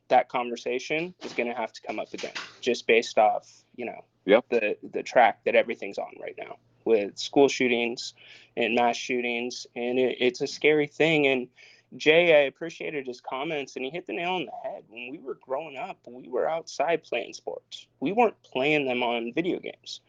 [0.09, 4.03] that conversation is going to have to come up again just based off, you know,
[4.25, 4.45] Yep.
[4.49, 8.13] the the track that everything's on right now with school shootings
[8.55, 11.27] and mass shootings, and it, it's a scary thing.
[11.27, 11.47] And
[11.95, 14.83] Jay, I appreciated his comments, and he hit the nail on the head.
[14.89, 17.87] When we were growing up, we were outside playing sports.
[17.99, 20.01] We weren't playing them on video games.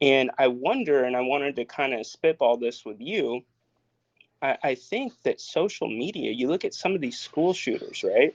[0.00, 3.42] And I wonder, and I wanted to kind of spitball this with you.
[4.40, 8.34] I, I think that social media, you look at some of these school shooters, right?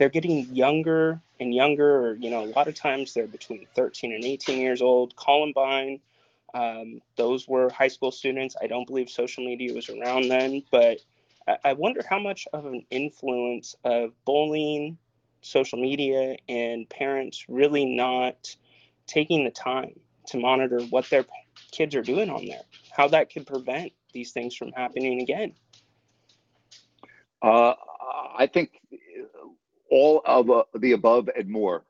[0.00, 4.14] They're getting younger and younger, or, you know, a lot of times they're between 13
[4.14, 5.14] and 18 years old.
[5.14, 6.00] Columbine,
[6.54, 8.56] um, those were high school students.
[8.62, 11.00] I don't believe social media was around then, but
[11.46, 14.96] I, I wonder how much of an influence of bullying,
[15.42, 18.56] social media, and parents really not
[19.06, 21.26] taking the time to monitor what their
[21.72, 25.52] kids are doing on there, how that could prevent these things from happening again.
[27.42, 27.74] Uh,
[28.38, 28.80] I think
[29.90, 31.84] all of uh, the above and more.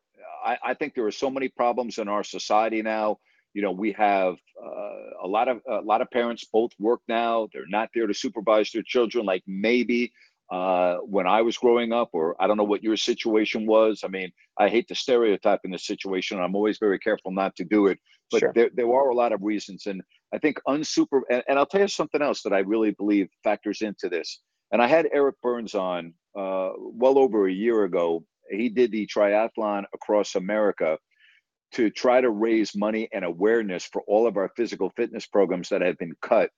[0.45, 3.19] I, I, think there are so many problems in our society now.
[3.53, 7.49] You know, we have uh, a lot of a lot of parents both work now.
[7.53, 10.13] They're not there to supervise their children like maybe
[10.51, 14.03] uh, when I was growing up, or I don't know what your situation was.
[14.05, 16.41] I mean, I hate to stereotype in this situation.
[16.41, 17.99] I'm always very careful not to do it,
[18.31, 18.53] but sure.
[18.55, 19.87] there, there are a lot of reasons.
[19.87, 20.03] And
[20.35, 23.81] I think unsuper, and, and, I'll tell you something else that I really believe factors
[23.81, 24.41] into this.
[24.73, 28.25] And I had Eric Burns on uh, well over a year ago.
[28.51, 30.99] He did the triathlon across America
[31.73, 35.83] to try to raise money and awareness for all of our physical fitness programs that
[35.83, 36.51] have been cut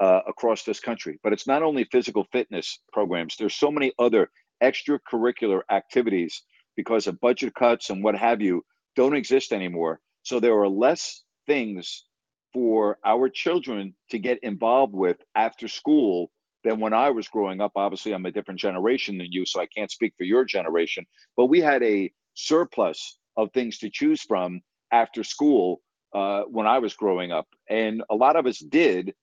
[0.00, 1.18] uh, across this country.
[1.22, 4.30] But it's not only physical fitness programs, there's so many other
[4.62, 6.42] extracurricular activities
[6.76, 8.62] because of budget cuts and what have you
[8.96, 10.00] don't exist anymore.
[10.22, 12.04] So there are less things
[12.52, 16.30] for our children to get involved with after school
[16.64, 17.72] than when I was growing up.
[17.76, 21.06] Obviously, I'm a different generation than you, so I can't speak for your generation.
[21.36, 24.60] But we had a surplus of things to choose from
[24.92, 25.80] after school
[26.14, 27.46] uh, when I was growing up.
[27.68, 29.14] And a lot of us did.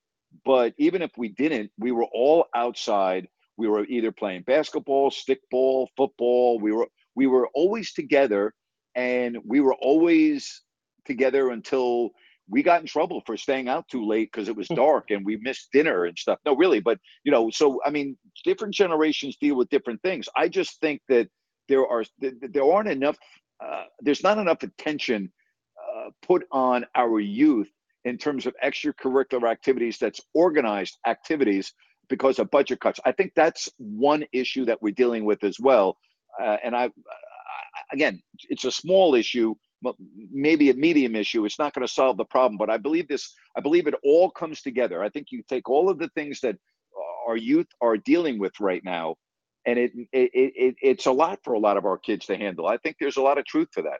[0.43, 3.27] But even if we didn't, we were all outside.
[3.57, 6.59] We were either playing basketball, stickball, football.
[6.59, 8.53] We were we were always together,
[8.95, 10.61] and we were always
[11.05, 12.11] together until
[12.49, 14.75] we got in trouble for staying out too late because it was hmm.
[14.75, 16.39] dark and we missed dinner and stuff.
[16.45, 20.27] No, really, but you know, so I mean, different generations deal with different things.
[20.35, 21.27] I just think that
[21.67, 23.17] there are there aren't enough.
[23.63, 25.31] Uh, there's not enough attention
[25.79, 27.69] uh, put on our youth
[28.03, 31.73] in terms of extracurricular activities that's organized activities
[32.09, 32.99] because of budget cuts.
[33.05, 35.97] I think that's one issue that we're dealing with as well.
[36.39, 36.91] Uh, and I,
[37.91, 39.55] again, it's a small issue,
[40.31, 41.45] maybe a medium issue.
[41.45, 43.33] It's not going to solve the problem, but I believe this.
[43.55, 45.03] I believe it all comes together.
[45.03, 46.57] I think you take all of the things that
[47.27, 49.15] our youth are dealing with right now,
[49.65, 52.67] and it, it, it it's a lot for a lot of our kids to handle.
[52.67, 53.99] I think there's a lot of truth to that.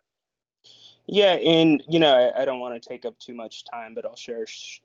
[1.07, 4.05] Yeah, and you know, I, I don't want to take up too much time, but
[4.05, 4.81] I'll share a sh-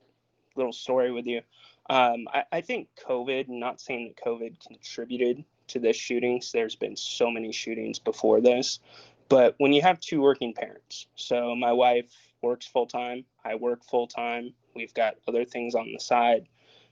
[0.56, 1.40] little story with you.
[1.88, 6.96] Um, I, I, think COVID, not saying that COVID contributed to this shootings, there's been
[6.96, 8.78] so many shootings before this,
[9.30, 12.12] but when you have two working parents, so my wife
[12.42, 16.46] works full time, I work full time, we've got other things on the side,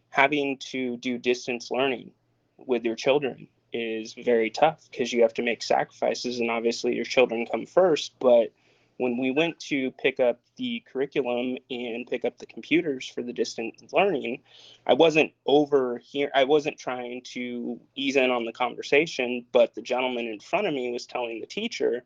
[0.08, 2.12] having to do distance learning
[2.56, 7.04] with your children is very tough because you have to make sacrifices, and obviously your
[7.04, 8.52] children come first, but
[8.98, 13.32] when we went to pick up the curriculum and pick up the computers for the
[13.32, 14.40] distance learning,
[14.86, 16.30] I wasn't over here.
[16.34, 20.74] I wasn't trying to ease in on the conversation, but the gentleman in front of
[20.74, 22.04] me was telling the teacher,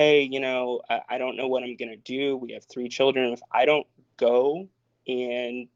[0.00, 2.34] Hey, you know, I, I don't know what I'm going to do.
[2.34, 3.34] We have three children.
[3.34, 3.86] If I don't
[4.16, 4.66] go
[5.06, 5.68] and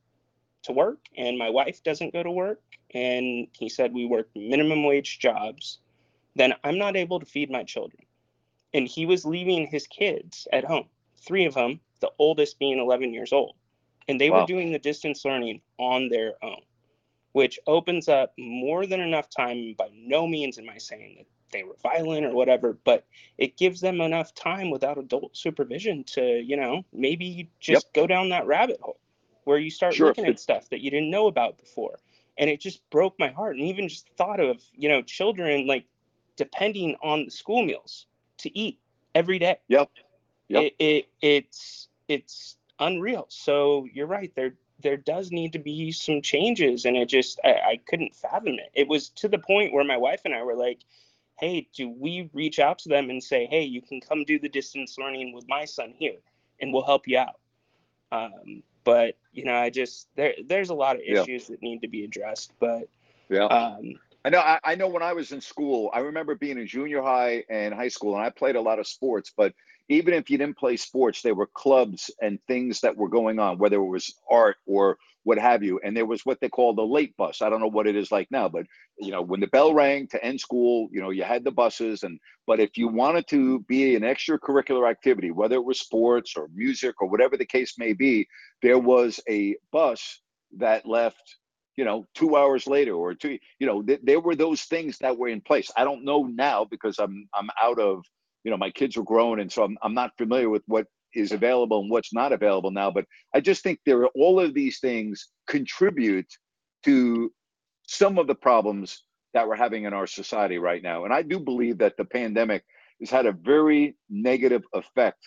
[0.62, 2.62] to work and my wife doesn't go to work,
[2.94, 5.78] and he said we work minimum wage jobs,
[6.36, 8.04] then I'm not able to feed my children
[8.74, 10.86] and he was leaving his kids at home,
[11.18, 13.54] three of them, the oldest being 11 years old.
[14.08, 14.40] And they wow.
[14.40, 16.62] were doing the distance learning on their own,
[17.32, 19.74] which opens up more than enough time.
[19.78, 23.06] By no means am I saying that they were violent or whatever, but
[23.38, 27.94] it gives them enough time without adult supervision to, you know, maybe just yep.
[27.94, 28.98] go down that rabbit hole
[29.44, 30.08] where you start sure.
[30.08, 31.98] looking at stuff that you didn't know about before.
[32.36, 33.56] And it just broke my heart.
[33.56, 35.84] And even just thought of, you know, children like
[36.36, 38.06] depending on the school meals
[38.38, 38.78] to eat
[39.14, 39.58] every day.
[39.68, 39.90] Yep.
[40.48, 40.62] Yep.
[40.62, 43.26] It, it it's it's unreal.
[43.28, 44.32] So you're right.
[44.34, 48.54] There there does need to be some changes, and it just I, I couldn't fathom
[48.54, 48.70] it.
[48.74, 50.80] It was to the point where my wife and I were like,
[51.38, 54.48] "Hey, do we reach out to them and say, hey, you can come do the
[54.48, 56.18] distance learning with my son here,
[56.60, 57.38] and we'll help you out."
[58.12, 61.88] Um, but you know, I just there there's a lot of issues that need to
[61.88, 62.88] be addressed, but
[63.28, 63.46] yeah.
[63.46, 64.38] Um, I know.
[64.38, 67.74] I, I know when I was in school, I remember being in junior high and
[67.74, 69.32] high school, and I played a lot of sports.
[69.36, 69.54] But
[69.88, 73.58] even if you didn't play sports, there were clubs and things that were going on,
[73.58, 75.80] whether it was art or what have you.
[75.84, 77.42] And there was what they call the late bus.
[77.42, 78.66] I don't know what it is like now, but
[78.98, 82.02] you know, when the bell rang to end school, you know, you had the buses.
[82.02, 86.48] And but if you wanted to be an extracurricular activity, whether it was sports or
[86.54, 88.26] music or whatever the case may be,
[88.62, 90.20] there was a bus
[90.58, 91.36] that left
[91.76, 95.16] you know, two hours later or two, you know, th- there were those things that
[95.16, 95.70] were in place.
[95.76, 98.04] I don't know now because I'm I'm out of,
[98.44, 101.32] you know, my kids are grown and so I'm I'm not familiar with what is
[101.32, 102.90] available and what's not available now.
[102.90, 106.26] But I just think there are all of these things contribute
[106.84, 107.32] to
[107.86, 111.04] some of the problems that we're having in our society right now.
[111.04, 112.64] And I do believe that the pandemic
[113.00, 115.18] has had a very negative effect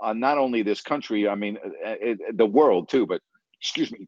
[0.00, 3.20] on not only this country, I mean, it, the world too, but
[3.60, 4.06] excuse me,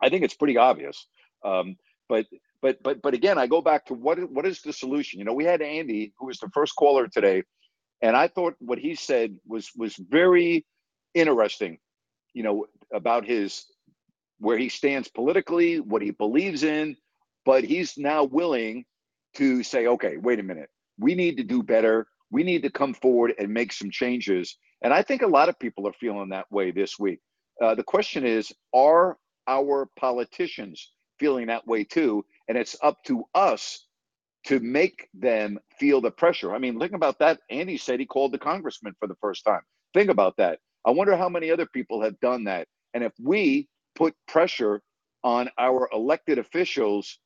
[0.00, 1.06] I think it's pretty obvious.
[1.44, 1.76] Um,
[2.08, 2.26] but
[2.60, 5.18] but but but again, I go back to what what is the solution?
[5.18, 7.42] You know, we had Andy, who was the first caller today,
[8.02, 10.66] and I thought what he said was was very
[11.14, 11.78] interesting.
[12.34, 13.64] You know, about his
[14.38, 16.96] where he stands politically, what he believes in,
[17.44, 18.84] but he's now willing
[19.36, 22.06] to say, okay, wait a minute, we need to do better.
[22.30, 24.56] We need to come forward and make some changes.
[24.82, 27.20] And I think a lot of people are feeling that way this week.
[27.62, 32.24] Uh, the question is, are our politicians feeling that way too.
[32.48, 33.86] And it's up to us
[34.44, 36.54] to make them feel the pressure.
[36.54, 37.40] I mean, think about that.
[37.50, 39.62] Andy said he called the congressman for the first time.
[39.94, 40.58] Think about that.
[40.84, 42.66] I wonder how many other people have done that.
[42.94, 44.82] And if we put pressure
[45.22, 47.18] on our elected officials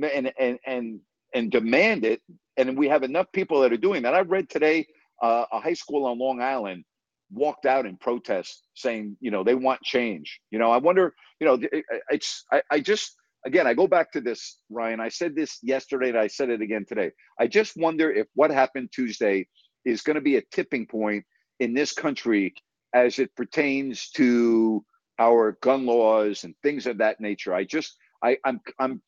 [0.00, 1.00] and and and
[1.34, 2.22] and demand it,
[2.56, 4.14] and we have enough people that are doing that.
[4.14, 4.86] I read today
[5.22, 6.84] uh, a high school on Long Island
[7.32, 10.40] walked out in protest saying, you know, they want change.
[10.50, 13.16] You know, I wonder, you know, it, it's, I, I just,
[13.46, 15.00] again, I go back to this, Ryan.
[15.00, 17.12] I said this yesterday and I said it again today.
[17.38, 19.46] I just wonder if what happened Tuesday
[19.84, 21.24] is going to be a tipping point
[21.60, 22.54] in this country
[22.92, 24.84] as it pertains to
[25.18, 27.54] our gun laws and things of that nature.
[27.54, 29.00] I just, I, I'm, I'm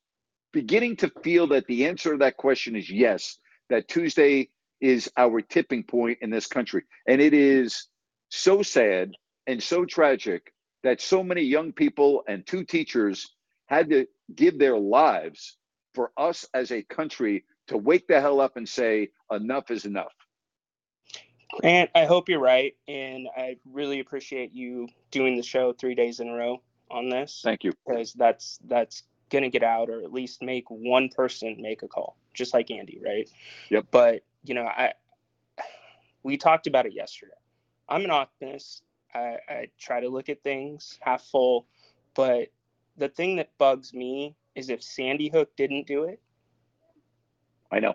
[0.53, 3.39] beginning to feel that the answer to that question is yes,
[3.71, 6.85] that Tuesday is our tipping point in this country.
[7.09, 7.89] And it is
[8.29, 9.13] so sad
[9.49, 10.53] and so tragic
[10.85, 13.27] that so many young people and two teachers
[13.67, 15.57] had to give their lives
[15.95, 20.13] for us as a country to wake the hell up and say enough is enough.
[21.61, 26.21] Grant, I hope you're right, and I really appreciate you doing the show three days
[26.21, 27.41] in a row on this.
[27.43, 31.83] Thank you, because that's that's gonna get out, or at least make one person make
[31.83, 33.29] a call, just like Andy, right?
[33.71, 33.87] Yep.
[33.91, 34.93] But you know, I
[36.23, 37.33] we talked about it yesterday.
[37.89, 38.83] I'm an optimist.
[39.15, 41.67] I, I try to look at things half full,
[42.15, 42.49] but
[42.99, 46.21] the thing that bugs me is if Sandy Hook didn't do it.
[47.71, 47.95] I know.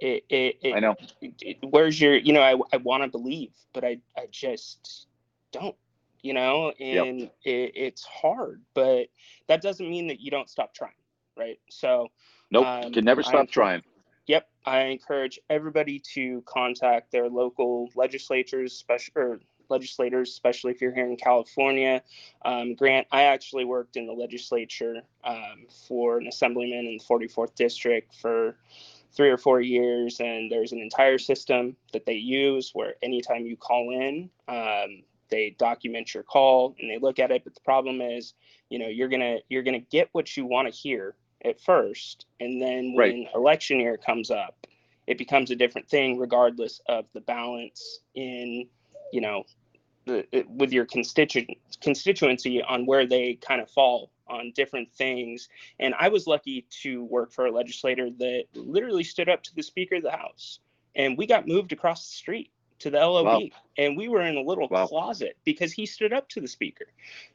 [0.00, 0.94] It, it, it I know.
[1.20, 5.06] It, where's your, you know, I, I want to believe, but I, I just
[5.52, 5.76] don't,
[6.22, 7.34] you know, and yep.
[7.44, 9.08] it's hard, but
[9.48, 10.92] that doesn't mean that you don't stop trying,
[11.36, 11.58] right?
[11.70, 12.08] So,
[12.50, 13.82] nope, um, can never stop trying.
[14.26, 20.94] Yep, I encourage everybody to contact their local legislatures, special or legislators, especially if you're
[20.94, 22.02] here in California.
[22.44, 27.54] Um, Grant, I actually worked in the legislature um, for an assemblyman in the 44th
[27.54, 28.56] district for
[29.14, 33.56] three or four years, and there's an entire system that they use where anytime you
[33.56, 37.44] call in, um, they document your call and they look at it.
[37.44, 38.34] But the problem is,
[38.70, 42.60] you know, you're gonna you're gonna get what you want to hear at first, and
[42.60, 43.28] then when right.
[43.34, 44.66] election year comes up,
[45.06, 48.66] it becomes a different thing, regardless of the balance in,
[49.14, 49.44] you know,
[50.06, 55.48] the, it, with your constituent constituency on where they kind of fall on different things.
[55.78, 59.62] And I was lucky to work for a legislator that literally stood up to the
[59.62, 60.58] Speaker of the House,
[60.96, 62.50] and we got moved across the street
[62.80, 63.40] to the LOB, wow.
[63.78, 64.86] and we were in a little wow.
[64.86, 66.86] closet because he stood up to the speaker.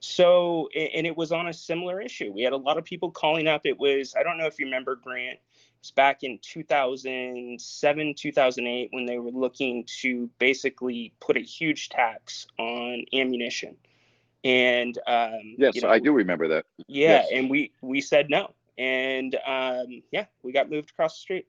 [0.02, 2.32] So, and it was on a similar issue.
[2.32, 3.62] We had a lot of people calling up.
[3.66, 5.40] It was, I don't know if you remember Grant.
[5.80, 12.48] It's back in 2007, 2008 when they were looking to basically put a huge tax
[12.58, 13.78] on ammunition.
[14.44, 16.66] And um, yes, you know, I do remember that.
[16.88, 17.28] Yeah, yes.
[17.34, 21.48] and we we said no, and um, yeah, we got moved across the street.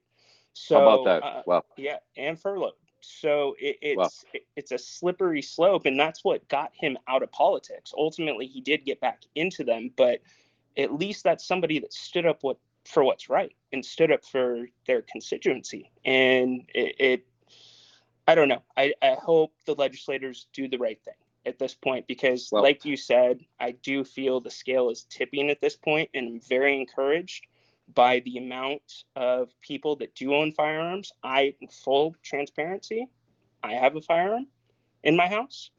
[0.53, 1.23] So How about that?
[1.23, 1.65] Uh, wow.
[1.77, 2.73] Yeah, and furloughed.
[3.01, 4.09] So it, it's wow.
[4.33, 7.93] it, it's a slippery slope, and that's what got him out of politics.
[7.97, 10.21] Ultimately, he did get back into them, but
[10.77, 14.67] at least that's somebody that stood up what for what's right and stood up for
[14.87, 15.91] their constituency.
[16.05, 17.27] And it, it
[18.27, 18.63] I don't know.
[18.77, 21.15] I, I hope the legislators do the right thing
[21.47, 25.61] at this point because, like you said, I do feel the scale is tipping at
[25.61, 27.47] this point, and I'm very encouraged
[27.95, 31.13] by the amount of people that do own firearms.
[31.23, 33.09] I, full transparency,
[33.63, 34.47] I have a firearm
[35.03, 35.71] in my house.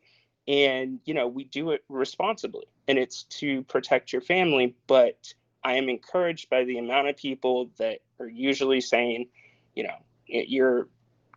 [0.48, 4.76] And, you know, we do it responsibly and it's to protect your family.
[4.88, 5.34] But
[5.64, 9.28] I am encouraged by the amount of people that are usually saying,
[9.76, 9.96] you know,
[10.28, 10.88] you're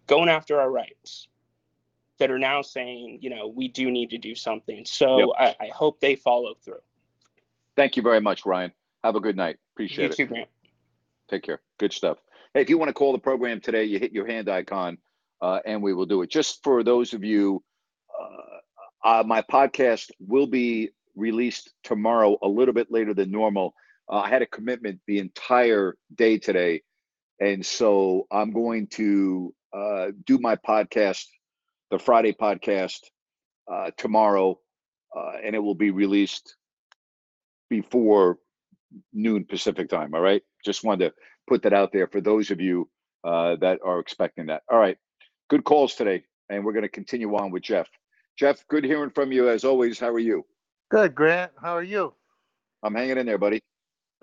[0.06, 1.28] going after our rights
[2.18, 4.84] that are now saying, you know, we do need to do something.
[4.86, 5.28] So Yep.
[5.60, 6.80] I, I hope they follow through.
[7.76, 8.72] Thank you very much, Ryan.
[9.02, 9.56] Have a good night.
[9.74, 10.16] Appreciate You it.
[10.16, 10.48] too, Grant.
[11.28, 11.60] Take care.
[11.78, 12.18] Good stuff.
[12.54, 14.98] Hey, if you want to call the program today, you hit your hand icon,
[15.42, 16.30] uh, and we will do it.
[16.30, 17.62] Just for those of you,
[18.18, 23.74] uh, uh, my podcast will be released tomorrow, a little bit later than normal.
[24.10, 26.82] Uh, I had a commitment the entire day today,
[27.40, 31.26] and so I'm going to uh, do my podcast,
[31.90, 33.00] the Friday podcast,
[33.70, 34.58] uh, tomorrow,
[35.16, 36.56] uh, and it will be released
[37.70, 38.38] before
[39.12, 40.14] noon Pacific time.
[40.14, 40.42] All right.
[40.64, 41.14] Just wanted to
[41.48, 42.88] put that out there for those of you
[43.24, 44.62] uh, that are expecting that.
[44.70, 44.96] All right.
[45.48, 46.24] Good calls today.
[46.50, 47.88] And we're going to continue on with Jeff.
[48.38, 49.98] Jeff, good hearing from you as always.
[49.98, 50.44] How are you?
[50.90, 51.52] Good, Grant.
[51.60, 52.12] How are you?
[52.82, 53.62] I'm hanging in there, buddy.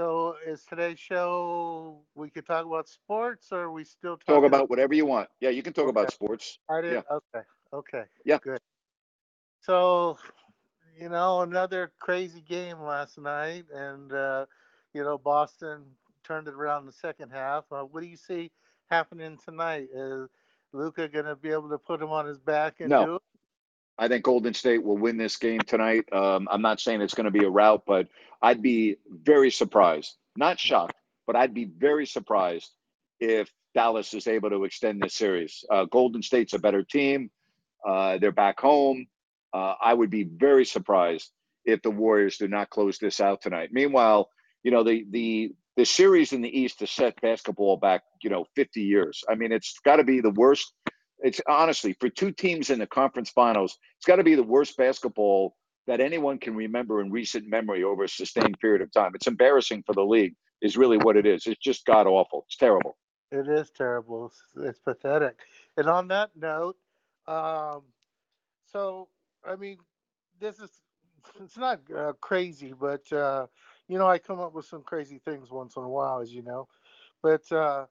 [0.02, 4.46] So, is today's show we could talk about sports, or are we still Talk talking
[4.46, 5.30] about whatever you want.
[5.40, 6.58] Yeah, you can talk about sports.
[6.68, 7.06] I didn't.
[7.08, 7.18] Yeah.
[7.18, 7.46] Okay.
[7.72, 8.04] Okay.
[8.26, 8.40] Yeah.
[8.40, 8.58] Good.
[9.60, 10.18] So,
[11.00, 14.48] you know, another crazy game last night, and uh,
[14.96, 15.84] you know, Boston
[16.24, 17.66] turned it around in the second half.
[17.72, 18.50] Uh, what do you see
[18.90, 19.90] happening tonight?
[19.94, 20.30] Is
[20.74, 23.06] Luka going to be able to put him on his back and No.
[23.06, 23.22] do it?
[24.02, 26.06] I think Golden State will win this game tonight.
[26.12, 28.08] Um, I'm not saying it's going to be a rout, but
[28.42, 30.96] I'd be very surprised, not shocked,
[31.28, 32.72] but I'd be very surprised
[33.20, 35.64] if Dallas is able to extend this series.
[35.72, 37.30] Uh, Golden State's a better team.
[37.88, 39.06] Uh, they're back home.
[39.54, 41.30] Uh, I would be very surprised
[41.64, 43.70] if the Warriors do not close this out tonight.
[43.72, 44.30] Meanwhile,
[44.64, 48.46] you know the the the series in the East has set basketball back, you know,
[48.56, 49.24] 50 years.
[49.30, 50.74] I mean, it's got to be the worst.
[51.22, 54.76] It's honestly for two teams in the conference finals, it's got to be the worst
[54.78, 55.56] basketball
[55.88, 59.12] that anyone can remember in recent memory over a sustained period of time.
[59.16, 61.48] It's embarrassing for the league, is really what it is.
[61.48, 62.46] It's just god awful.
[62.48, 62.98] It's terrible.
[63.32, 64.28] It is terrible.
[64.28, 65.38] It's, it's pathetic.
[65.78, 66.78] And on that note,
[67.28, 67.84] um,
[68.72, 69.08] so
[69.46, 69.78] I mean,
[70.40, 70.70] this is
[71.40, 73.48] it's not uh, crazy, but uh,
[73.88, 76.42] you know, I come up with some crazy things once in a while, as you
[76.42, 76.68] know.
[77.22, 77.86] But uh,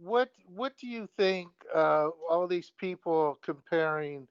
[0.00, 1.48] what what do you think?
[1.74, 4.28] Uh, all these people comparing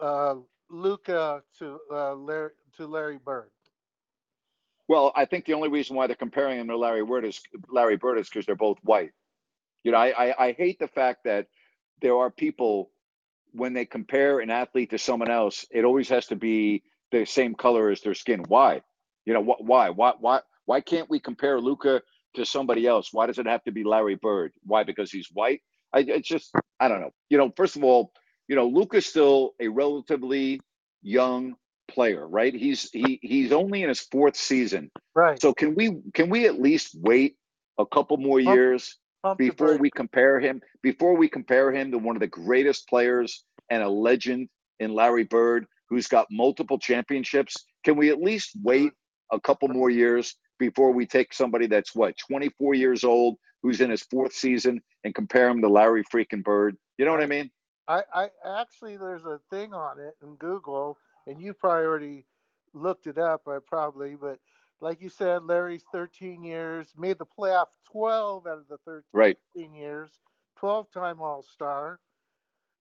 [0.00, 0.36] uh,
[0.70, 3.50] Luka to uh, Larry to Larry Bird.
[4.88, 7.40] Well, I think the only reason why they're comparing him to Larry Bird is
[7.70, 9.12] Larry Bird is because they're both white.
[9.84, 11.46] You know, I, I I hate the fact that
[12.02, 12.90] there are people
[13.52, 16.82] when they compare an athlete to someone else, it always has to be
[17.12, 18.44] the same color as their skin.
[18.48, 18.82] Why?
[19.24, 19.90] You know, wh- why?
[19.90, 20.12] Why?
[20.20, 20.40] Why?
[20.66, 22.02] Why can't we compare Luka
[22.34, 23.10] to somebody else?
[23.12, 24.52] Why does it have to be Larry Bird?
[24.64, 24.84] Why?
[24.84, 25.60] Because he's white?
[25.92, 27.10] I it's just I don't know.
[27.28, 28.12] You know, first of all,
[28.48, 30.60] you know, Luka's still a relatively
[31.02, 31.54] young
[31.88, 32.54] player, right?
[32.54, 34.90] He's he he's only in his fourth season.
[35.14, 35.40] Right.
[35.40, 37.36] So can we can we at least wait
[37.78, 41.98] a couple more Pump- years Pump before we compare him before we compare him to
[41.98, 47.64] one of the greatest players and a legend in Larry Bird who's got multiple championships?
[47.84, 48.92] Can we at least wait
[49.32, 53.90] a couple more years before we take somebody that's what 24 years old who's in
[53.90, 56.76] his fourth season and compare him to Larry freaking Bird?
[56.98, 57.50] You know what I mean?
[57.88, 58.28] I, I
[58.60, 62.26] actually there's a thing on it in Google, and you probably already
[62.72, 63.48] looked it up.
[63.48, 64.38] I probably, but
[64.80, 69.36] like you said, Larry's 13 years, made the playoff 12 out of the 13 Right.
[69.74, 70.10] years,
[70.60, 72.00] 12-time All Star.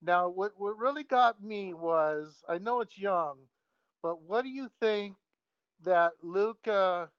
[0.02, 3.38] Now, what what really got me was I know it's young,
[4.04, 5.16] but what do you think
[5.84, 7.10] that Luka?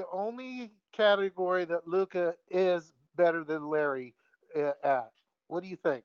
[0.00, 4.14] The only category that Luka is better than Larry
[4.56, 5.10] uh, at.
[5.48, 6.04] What do you think?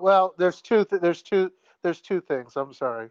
[0.00, 0.84] Well, there's two.
[0.84, 1.52] Th- there's two.
[1.84, 2.56] There's two things.
[2.56, 3.10] I'm sorry.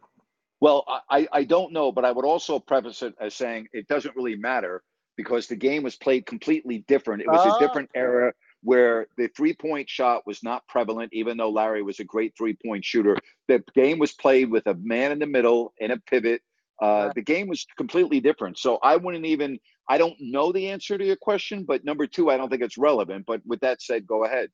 [0.60, 4.14] Well, I, I- don't know, but I would also preface it as saying it doesn't
[4.18, 4.84] really matter
[5.16, 7.22] because the game was played completely different.
[7.22, 7.56] It was Ah.
[7.56, 12.02] a different era where the three point shot was not prevalent, even though Larry was
[12.02, 13.16] a great three point shooter.
[13.48, 16.42] The game was played with a man in the middle in a pivot.
[16.84, 18.58] Uh, The game was completely different.
[18.58, 19.60] So I wouldn't even,
[19.90, 22.78] I don't know the answer to your question, but number two, I don't think it's
[22.78, 23.26] relevant.
[23.26, 24.50] But with that said, go ahead.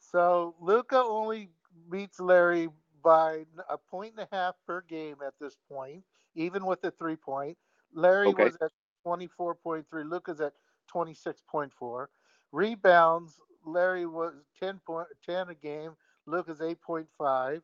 [0.00, 1.50] So Luka only
[1.90, 2.68] beats Larry
[3.02, 6.02] by a point and a half per game at this point,
[6.34, 7.56] even with the three point.
[7.94, 8.44] Larry Okay.
[8.44, 8.72] was at
[9.06, 9.84] 24.3.
[10.10, 10.52] Luka's at
[10.92, 12.06] 26.4.
[12.52, 15.92] Rebounds, Larry was 10 point 10 a game.
[16.26, 17.62] Luka's 8.5.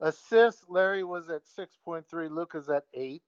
[0.00, 2.30] Assists, Larry was at 6.3.
[2.30, 3.22] Luka's at 8.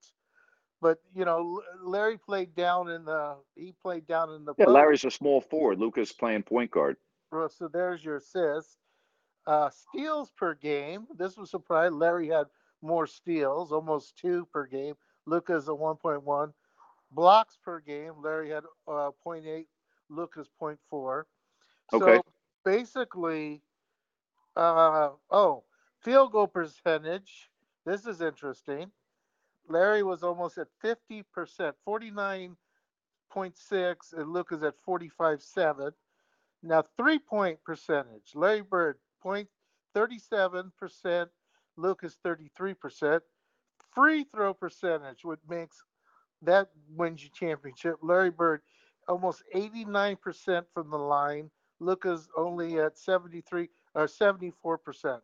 [0.80, 4.74] but you know, Larry played down in the he played down in the Yeah, post.
[4.74, 5.78] Larry's a small forward.
[5.78, 6.96] Luka's playing point guard.
[7.32, 8.76] So there's your assist.
[9.46, 11.06] Uh, steals per game.
[11.16, 11.94] This was surprised.
[11.94, 12.46] Larry had
[12.82, 14.94] more steals, almost two per game.
[15.26, 16.52] Luka's a 1.1.
[17.12, 18.12] Blocks per game.
[18.22, 19.64] Larry had uh, 0.8.
[20.10, 21.22] Luka's 0.4.
[21.94, 22.16] Okay.
[22.16, 22.22] So
[22.64, 23.62] basically,
[24.56, 25.64] uh, oh,
[26.02, 27.50] field goal percentage.
[27.84, 28.90] This is interesting.
[29.68, 31.24] Larry was almost at 50%,
[31.86, 35.92] 49.6, and Luka's at 45.7.
[36.62, 39.48] Now, three point percentage Larry Bird, point
[39.96, 41.28] 37%,
[41.76, 43.20] Luka's 33%.
[43.94, 45.82] Free throw percentage, which makes
[46.42, 47.96] that wins you championship.
[48.02, 48.60] Larry Bird,
[49.08, 51.50] almost 89% from the line.
[51.80, 55.20] Luka's only at 73 or 74%.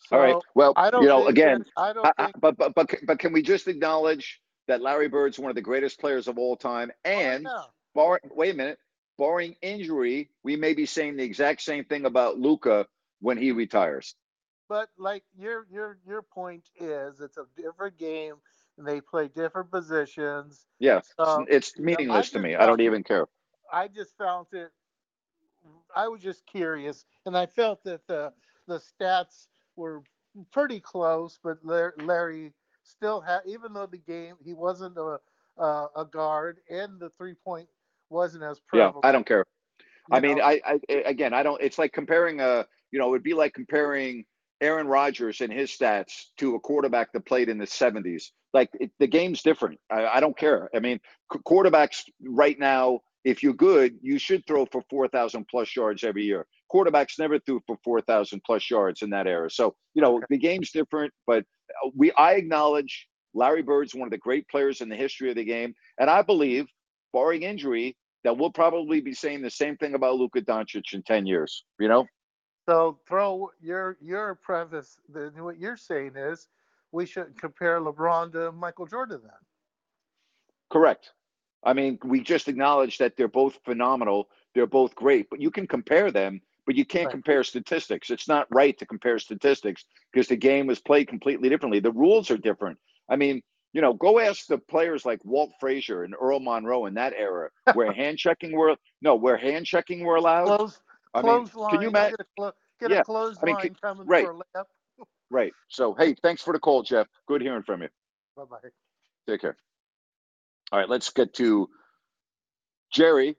[0.00, 0.36] So All right.
[0.54, 3.18] Well, I don't you know, again, that- I don't I- think but but but but
[3.18, 6.90] can we just acknowledge that Larry Bird's one of the greatest players of all time,
[7.04, 7.62] Oh, and yeah.
[7.94, 8.78] bar wait a minute,
[9.18, 12.86] barring injury, we may be saying the exact same thing about Luka
[13.20, 14.14] when he retires.
[14.68, 18.34] But like your your your point is, it's a different game,
[18.78, 20.66] and they play different positions.
[20.78, 22.56] Yeah, it's- So, it's you know, meaningless to me.
[22.56, 23.26] I don't even care.
[23.72, 24.70] I just found it.
[25.96, 28.32] I was just curious, and I felt that the
[28.66, 29.46] the stats
[29.76, 30.02] were
[30.52, 32.52] pretty close, but Larry
[32.82, 35.18] still had, even though the game he wasn't a
[35.58, 37.68] a, a guard, and the three point
[38.10, 38.92] wasn't as Yeah.
[39.02, 39.44] I don't care.
[40.10, 40.40] I you mean.
[40.40, 41.60] I, I again, I don't.
[41.62, 44.24] It's like comparing a, you know, it'd be like comparing
[44.60, 48.24] Aaron Rodgers and his stats to a quarterback that played in the '70s.
[48.52, 49.80] Like it, the game's different.
[49.90, 50.68] I, I don't care.
[50.74, 51.00] I mean,
[51.32, 56.24] quarterbacks right now, if you're good, you should throw for four thousand plus yards every
[56.24, 56.46] year.
[56.72, 59.50] Quarterbacks never threw for four thousand plus yards in that era.
[59.50, 61.12] So you know, the game's different.
[61.26, 61.44] But
[61.84, 65.36] uh, we, I acknowledge Larry Bird's one of the great players in the history of
[65.36, 66.66] the game, and I believe,
[67.12, 71.26] barring injury, that we'll probably be saying the same thing about Luka Doncic in 10
[71.26, 72.06] years, you know?
[72.66, 74.98] So throw your your preface.
[75.08, 76.48] Then what you're saying is,
[76.92, 79.20] we should compare LeBron to Michael Jordan.
[79.22, 79.32] Then
[80.70, 81.12] Correct.
[81.62, 84.28] I mean, we just acknowledge that they're both phenomenal.
[84.54, 87.12] They're both great, but you can compare them, but you can't Right.
[87.12, 88.10] compare statistics.
[88.10, 91.80] It's not right to compare statistics because the game was played completely differently.
[91.80, 92.78] The rules are different.
[93.08, 93.42] I mean,
[93.72, 97.50] you know, go ask the players like Walt Frazier and Earl Monroe in that era
[97.74, 100.46] where hand checking were no, where hand checking were allowed.
[100.56, 100.80] close
[101.12, 101.70] I mean, close line.
[101.70, 102.16] can you imagine?
[102.18, 104.24] get a, clo- get Yeah, a close I mean, can- coming right.
[104.24, 104.64] for a layup.
[105.30, 105.52] Right.
[105.68, 107.08] So, hey, thanks for the call, Jeff.
[107.26, 107.88] Good hearing from you.
[108.36, 108.58] Bye bye.
[109.26, 109.56] Take care.
[110.70, 111.68] All right, let's get to
[112.92, 113.36] Jerry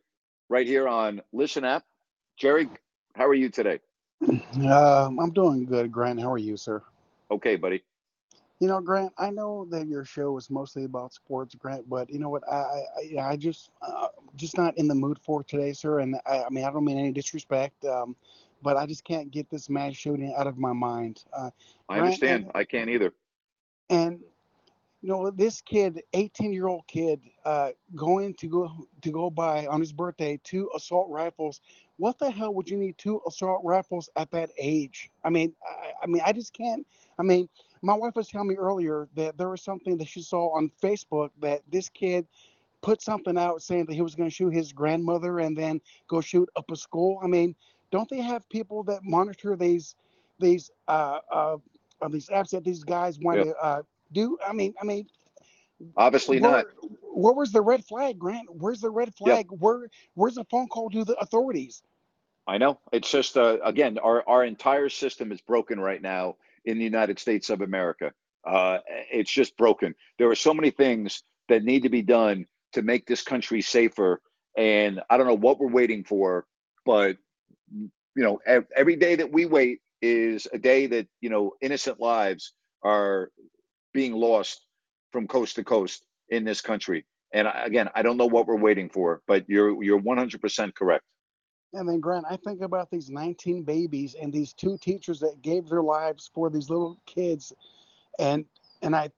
[0.49, 1.83] right here on Listen App.
[2.37, 2.67] Jerry,
[3.15, 3.79] how are you today?
[4.69, 6.19] Um, I'm doing good, Grant.
[6.21, 6.81] How are you, sir?
[7.31, 7.83] Okay, buddy.
[8.59, 12.19] You know, Grant, I know that your show is mostly about sports, Grant, but you
[12.19, 12.43] know what?
[12.49, 12.83] I I,
[13.19, 15.99] I- I just uh, just not in the mood for today, sir.
[15.99, 18.15] And I, I mean, I don't mean any disrespect, um,
[18.61, 21.23] but I just can't get this mass shooting out of my mind.
[21.33, 21.51] Uh,
[21.89, 22.45] I Grant, understand.
[22.45, 23.13] and- I can't either.
[23.89, 24.19] and
[25.01, 28.69] you know this kid 18 year old kid uh going to go
[29.01, 31.61] to go buy on his birthday two assault rifles
[31.97, 35.91] what the hell would you need two assault rifles at that age i mean i,
[36.03, 36.85] I mean i just can't
[37.19, 37.47] i mean
[37.81, 41.29] my wife was telling me earlier that there was something that she saw on facebook
[41.39, 42.27] that this kid
[42.81, 46.21] put something out saying that he was going to shoot his grandmother and then go
[46.21, 47.55] shoot up a school i mean
[47.91, 49.95] don't they have people that monitor these
[50.39, 51.57] these uh uh
[52.01, 53.43] uh, these apps that these guys want Yeah.
[53.43, 53.81] to uh,
[54.11, 54.37] do.
[54.45, 55.07] I mean, I mean,
[55.97, 56.65] Obviously where, not.
[57.13, 58.47] where was the red flag, Grant?
[58.49, 59.47] Where's the red flag?
[59.49, 61.81] Where where's the phone call to the authorities?
[62.47, 62.79] I know.
[62.91, 67.19] It's just uh, again, our our entire system is broken right now in the United
[67.19, 68.11] States of America.
[68.45, 68.79] Uh,
[69.11, 69.95] it's just broken.
[70.19, 74.21] There are so many things that need to be done to make this country safer,
[74.55, 76.45] and I don't know what we're waiting for,
[76.85, 77.17] but
[77.73, 78.39] you know,
[78.75, 83.31] every day that we wait is a day that you know innocent lives are
[83.93, 84.64] being lost
[85.15, 87.05] from coast to coast in this country.
[87.31, 91.05] And again, I don't know what we're waiting for, but you're you're 100% correct.
[91.71, 95.69] And then, Grant, I think about these 19 babies and these two teachers that gave
[95.69, 97.53] their lives for these little kids,
[98.19, 98.43] and
[98.81, 99.09] and I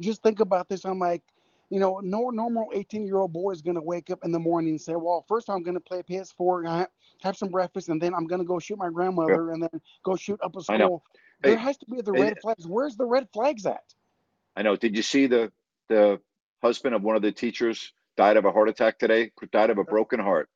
[0.00, 0.86] just think about this.
[0.86, 1.22] I'm like,
[1.68, 4.70] you know, no normal 18 year old boy is gonna wake up in the morning
[4.70, 6.86] and say, well, first I'm gonna play PS4,
[7.20, 10.40] have some breakfast, and then I'm gonna go shoot my grandmother, and then go shoot
[10.42, 11.04] up a school.
[11.42, 12.66] There has to be the red flags.
[12.66, 13.84] Where's the red flags at?
[14.56, 14.76] I know.
[14.76, 15.52] Did you see the
[15.88, 16.20] the
[16.62, 19.32] husband of one of the teachers died of a heart attack today?
[19.52, 20.48] Died of a broken heart.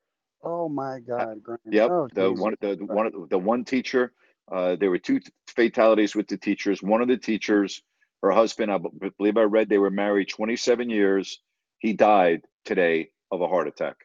[0.42, 1.60] Oh my God, Grant.
[1.70, 1.92] Yep.
[1.92, 2.32] Oh, the Jesus.
[2.32, 4.12] one the one the one teacher.
[4.52, 5.20] Uh, there were two
[5.56, 6.82] fatalities with the teachers.
[6.82, 7.82] One of the teachers
[8.22, 8.78] Her husband, I
[9.18, 11.40] believe I read they were married 27 years.
[11.78, 13.96] He died today of a heart attack.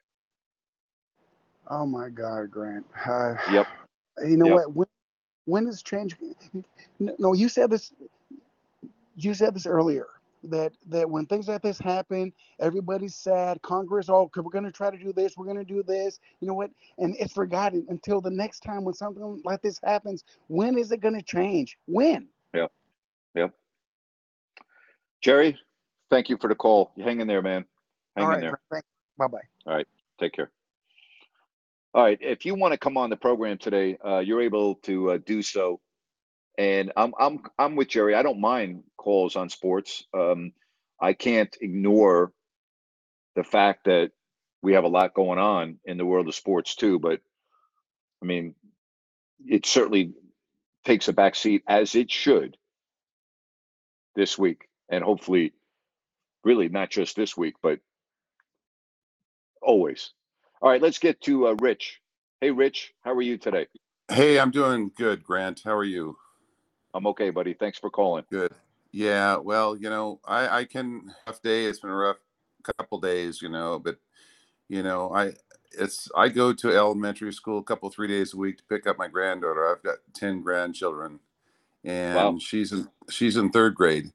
[1.70, 2.86] Oh my God, Grant.
[3.08, 3.70] Uh, Yep.
[4.26, 4.50] You know Yep.
[4.50, 4.74] what?
[4.76, 4.88] When,
[5.46, 6.16] when is change?
[7.20, 7.94] No, you said this.
[9.24, 10.08] You said this earlier
[10.46, 13.62] that that when things like this happen, everybody's sad.
[13.62, 15.36] Congress, oh, we're going to try to do this.
[15.36, 16.20] We're going to do this.
[16.40, 16.72] You know what?
[16.98, 20.24] And it's forgotten until the next time when something like this happens.
[20.48, 21.78] When is it going to change?
[21.88, 22.28] When?
[22.54, 22.72] Yep.
[23.36, 23.54] Yep.
[25.22, 25.58] Jerry,
[26.10, 26.92] thank you for the call.
[26.96, 27.66] You hang in there, man.
[28.16, 28.58] Hang All in right.
[28.72, 28.84] there.
[29.18, 29.38] Bye bye.
[29.66, 29.88] All right.
[30.20, 30.50] Take care.
[31.94, 32.18] All right.
[32.22, 35.42] If you want to come on the program today, uh, you're able to uh, do
[35.42, 35.82] so.
[36.58, 38.16] And I'm I'm I'm with Jerry.
[38.16, 40.06] I don't mind calls on sports.
[40.14, 40.52] Um,
[41.02, 42.34] I can't ignore
[43.36, 44.12] the fact that
[44.62, 47.00] we have a lot going on in the world of sports too.
[47.00, 47.22] But
[48.22, 48.56] I mean,
[49.46, 50.14] it certainly
[50.86, 52.58] takes a back seat as it should
[54.16, 55.54] this week, and hopefully,
[56.44, 57.80] really not just this week, but
[59.62, 60.12] always.
[60.62, 62.02] All right, let's get to uh, Rich.
[62.42, 63.68] Hey, Rich, how are you today?
[64.10, 65.62] Hey, I'm doing good, Grant.
[65.64, 66.18] How are you?
[66.94, 67.54] I'm okay, buddy.
[67.54, 68.26] Thanks for calling.
[68.32, 68.52] Good.
[68.92, 71.66] Yeah, well, you know, I I can rough day.
[71.66, 72.18] It's been a rough
[72.78, 73.98] couple days, you know, but
[74.70, 75.34] you know, I
[75.74, 78.98] it's I go to elementary school a couple three days a week to pick up
[79.00, 79.68] my granddaughter.
[79.70, 81.20] I've got 10 grandchildren
[81.86, 82.42] and Wow.
[82.42, 84.12] she's in she's in 3rd grade.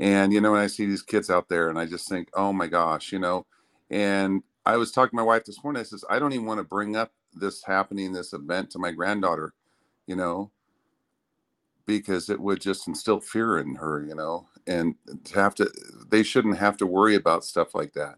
[0.00, 2.52] And you know, when I see these kids out there and I just think, "Oh
[2.52, 3.46] my gosh," you know,
[3.90, 5.80] and I was talking to my wife this morning.
[5.80, 8.92] I says, "I don't even want to bring up this happening, this event to my
[8.92, 9.54] granddaughter,
[10.06, 10.52] you know,
[11.86, 15.70] because it would just instill fear in her, you know, and to have to,
[16.08, 18.16] they shouldn't have to worry about stuff like that.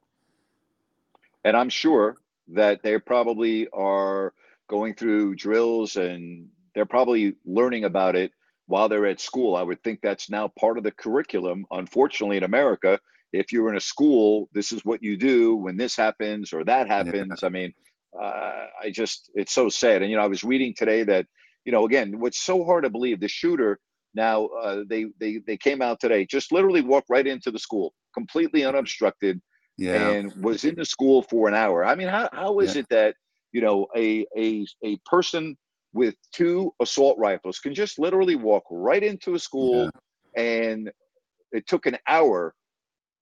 [1.45, 2.17] And I'm sure
[2.49, 4.33] that they probably are
[4.69, 8.33] going through drills and they're probably learning about it
[8.67, 9.57] while they're at school.
[9.57, 11.67] I would think that's now part of the curriculum.
[11.71, 12.99] Unfortunately, in America,
[13.33, 16.87] if you're in a school, this is what you do when this happens or that
[16.89, 17.43] happens.
[17.43, 17.75] I mean,
[18.19, 20.03] uh, I just, it's so sad.
[20.03, 21.27] And, you know, I was reading today that,
[21.65, 23.79] you know, again, what's so hard to believe the shooter
[24.15, 27.93] now, uh, they, they, they came out today, just literally walked right into the school,
[28.13, 29.41] completely unobstructed
[29.77, 29.97] Yeah.
[29.97, 31.85] and was in the school for an hour.
[31.85, 32.83] I mean, how, how is Yeah.
[32.83, 33.17] it that,
[33.53, 35.57] you know, a, a, a person
[35.93, 39.91] with two assault rifles can just literally walk right into a school
[40.37, 40.91] and
[41.53, 42.55] it took an hour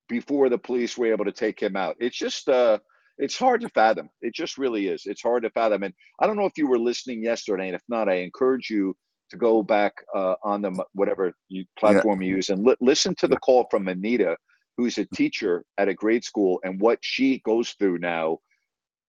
[0.08, 1.96] before the police were able to take him out.
[2.00, 2.78] It's just, uh,
[3.22, 4.10] it's hard to fathom.
[4.20, 5.06] It just really is.
[5.06, 5.84] It's hard to fathom.
[5.84, 8.96] And I don't know if you were listening yesterday, and if not, I encourage you
[9.30, 13.28] to go back uh, on the whatever you, platform you use and li- listen to
[13.28, 14.36] the call from Anita,
[14.76, 18.38] who's a teacher at a grade school, and what she goes through now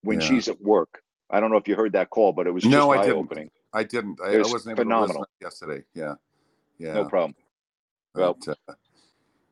[0.03, 0.27] when Yeah.
[0.27, 1.01] she's at work.
[1.31, 3.05] I don't know if you heard that call, but it was just No, I eye
[3.07, 3.17] didn't.
[3.17, 3.49] opening.
[3.73, 4.19] I didn't.
[4.23, 5.25] I, I was wasn't able phenomenal.
[5.41, 5.83] yesterday.
[5.95, 6.13] Yeah.
[6.77, 6.93] Yeah.
[6.93, 7.35] No problem.
[8.13, 8.73] Well, But, uh,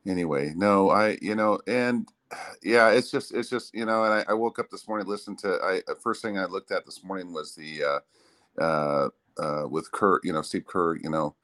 [0.06, 2.08] anyway, no, I, you know, and
[2.62, 5.38] yeah, it's just, it's just, you know, and I, I woke up this morning, listened
[5.40, 9.08] to, I, first thing I looked at this morning was the, uh, uh,
[9.38, 11.34] uh, with Kerr, you know, Steve Kerr, you know,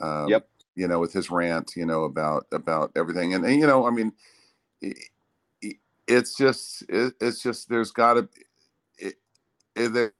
[0.00, 0.48] um, Yep.
[0.76, 3.34] you know, with his rant, you know, about, about everything.
[3.34, 4.12] And, and you know, I mean,
[4.84, 4.94] i-
[5.64, 5.78] i-
[6.08, 8.28] it's just, it, it's just, there's gotta,
[8.98, 9.14] it,
[9.76, 10.12] it, there,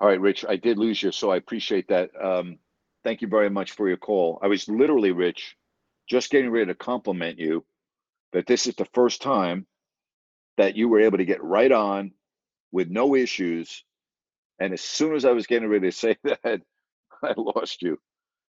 [0.00, 2.10] All right, Rich, I did lose you, so I appreciate that.
[2.22, 2.58] Um,
[3.06, 4.40] thank you very much for your call.
[4.42, 5.56] I was literally, Rich,
[6.10, 7.64] just getting ready to compliment you
[8.32, 9.64] that this is the first time
[10.56, 12.10] that you were able to get right on
[12.72, 13.84] with no issues.
[14.58, 16.62] And as soon as I was getting ready to say that,
[17.22, 17.96] I lost you.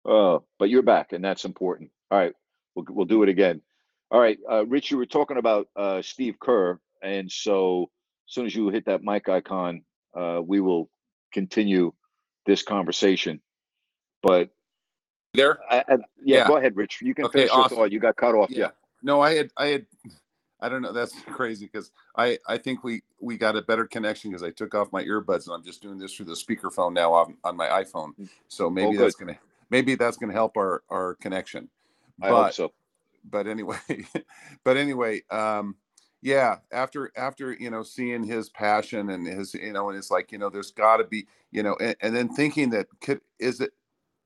[0.07, 1.91] Oh, but you're back, and that's important.
[2.11, 2.33] All right,
[2.75, 3.61] we'll we'll do it again.
[4.11, 7.91] All right, uh, Rich, you were talking about uh, Steve Kerr, and so
[8.27, 9.83] as soon as you hit that mic icon,
[10.19, 10.89] uh, we will
[11.35, 11.93] continue
[12.47, 13.43] this conversation.
[14.23, 14.51] But
[15.35, 16.49] there, I, I, yeah, Yeah.
[16.49, 17.01] go ahead, Rich.
[17.03, 17.79] You can Okay, finish your awesome.
[17.79, 17.93] thought.
[17.93, 18.51] You got cut off.
[18.51, 18.71] Yeah.
[19.03, 19.87] No, I had, I had,
[20.61, 20.93] I don't know.
[20.93, 24.75] That's crazy because I, I think we, we got a better connection because I took
[24.75, 27.69] off my earbuds and I'm just doing this through the speakerphone now on, on my
[27.69, 28.15] iPhone.
[28.49, 29.05] So maybe good.
[29.05, 29.39] that's gonna,
[29.71, 31.69] maybe that's gonna help our, our connection.
[32.21, 32.73] I hope so.
[33.31, 33.79] But anyway,
[34.65, 35.77] but anyway, um,
[36.23, 36.57] yeah.
[36.73, 40.39] After, after you know, seeing his passion and his, you know, and it's like, you
[40.39, 43.71] know, there's got to be, you know, and, and then thinking that could is it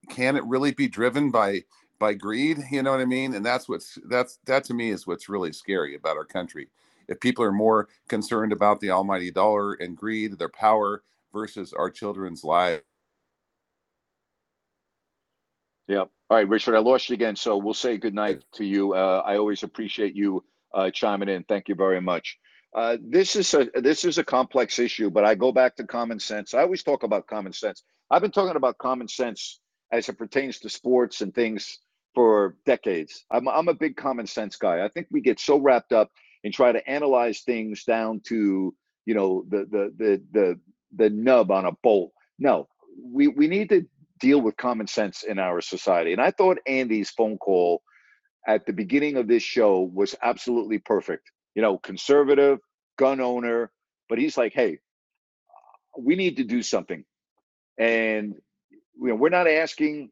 [0.09, 1.63] can it really be driven by
[1.99, 5.07] by greed you know what i mean and that's what's that's that to me is
[5.07, 6.69] what's really scary about our country
[7.09, 11.91] if people are more concerned about the almighty dollar and greed their power versus our
[11.91, 12.83] children's lives
[15.89, 16.05] Yeah.
[16.31, 18.95] All right, Richard, I lost you again, so we'll say good night to you.
[18.95, 20.43] Uh, I always appreciate you
[20.73, 21.45] uh, chiming in.
[21.45, 22.39] Thank you very much.
[22.75, 26.19] Uh, this is a this is a complex issue, but I go back to common
[26.19, 26.55] sense.
[26.55, 27.83] I always talk about common sense.
[28.11, 29.61] I've been talking about common sense
[29.93, 31.79] as it pertains to sports and things
[32.15, 33.25] for decades.
[33.31, 34.85] I'm, I'm a big common sense guy.
[34.85, 36.11] I think we get so wrapped up
[36.43, 38.75] and try to analyze things down to
[39.05, 40.61] you know the the the the
[40.97, 42.13] the nub on a bolt.
[42.39, 42.69] No,
[43.03, 43.87] we we need to
[44.21, 46.13] deal with common sense in our society.
[46.13, 47.83] And I thought Andy's phone call
[48.47, 51.31] at the beginning of this show was absolutely perfect.
[51.55, 52.59] You know, conservative,
[52.99, 53.71] gun owner,
[54.09, 54.79] but he's like, hey,
[55.99, 57.05] we need to do something.
[57.79, 58.35] And
[59.01, 60.11] you know, we're not asking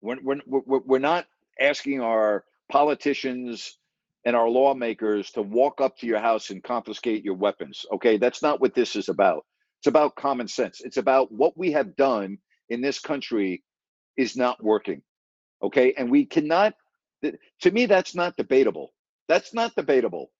[0.00, 1.26] we're, we're, we're, we're not
[1.60, 3.78] asking our politicians
[4.24, 7.86] and our lawmakers to walk up to your house and confiscate your weapons.
[7.94, 9.44] Okay, that's not what this is about.
[9.80, 10.80] It's about common sense.
[10.80, 13.62] It's about what we have done in this country
[14.16, 15.02] is not working.
[15.62, 16.74] Okay, and we cannot.
[17.62, 18.92] To me, that's not debatable.
[19.28, 20.30] That's not debatable.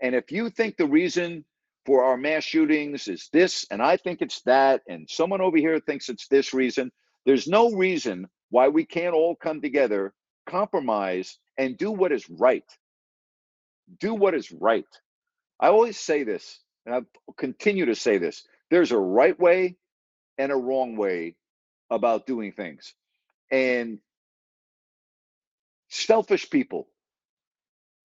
[0.00, 1.44] And if you think the reason
[1.88, 5.80] for our mass shootings is this, and I think it's that, and someone over here
[5.80, 6.92] thinks it's this reason,
[7.24, 10.12] there's no reason why we can't all come together,
[10.46, 12.66] compromise, and do what is right.
[14.00, 14.84] Do what is right.
[15.58, 17.00] I always say this, and I
[17.38, 19.78] continue to say this there's a right way
[20.36, 21.36] and a wrong way
[21.88, 22.92] about doing things.
[23.50, 23.98] And
[25.88, 26.86] selfish people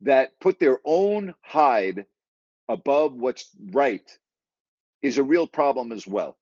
[0.04, 2.06] that put their own hide
[2.74, 4.10] above what's right
[5.04, 6.36] is a real problem as well.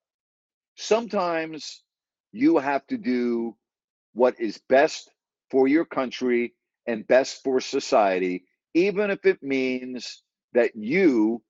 [0.77, 1.83] Sometimes
[2.31, 3.55] you have to do
[4.13, 5.11] what is best
[5.51, 6.53] for your country
[6.87, 10.23] and best for society, even if it means
[10.53, 11.41] that you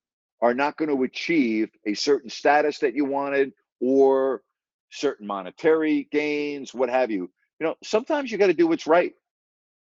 [0.42, 4.42] are not going to achieve a certain status that you wanted or
[4.90, 7.30] certain monetary gains, what have you.
[7.60, 9.14] You know, sometimes you got to do what's right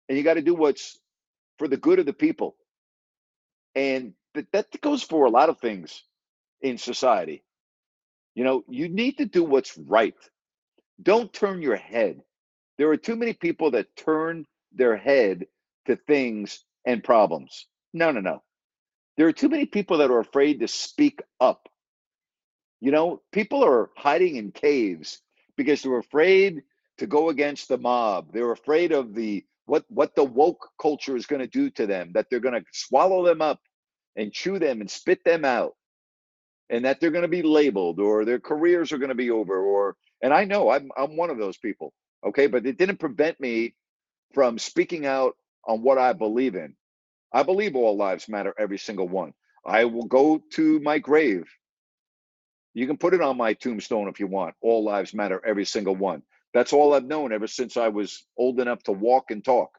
[0.08, 0.98] and you got to do what's
[1.60, 2.56] for the good of the people.
[3.76, 6.04] And that, that goes for a lot of things
[6.62, 7.44] in society.
[8.36, 10.16] You know, you need to do what's right.
[11.02, 12.22] Don't turn your head.
[12.78, 15.48] There are too many people that turn their head
[15.88, 17.68] to things and problems.
[17.94, 18.44] No, no, no.
[19.18, 21.70] There are too many people that are afraid to speak up.
[22.82, 25.22] You know, people are hiding in caves
[25.56, 26.64] because they're afraid
[26.98, 28.34] to go against the mob.
[28.34, 32.12] They're afraid of the what what the woke culture is going to do to them,
[32.14, 33.60] that they're going to swallow them up
[34.16, 35.76] and chew them and spit them out.
[36.70, 39.58] And that they're going to be labeled or their careers are going to be over
[39.58, 41.94] or and I know I'm I'm one of those people.
[42.26, 43.76] Okay, but it didn't prevent me
[44.34, 45.36] from speaking out
[45.68, 46.76] on what I believe in.
[47.32, 49.34] I believe all lives matter, every single one.
[49.66, 51.46] I will go to my grave.
[52.74, 54.56] You can put it on my tombstone if you want.
[54.62, 56.24] All lives matter, every single one.
[56.54, 59.72] That's all I've known ever since I was old enough to walk and talk.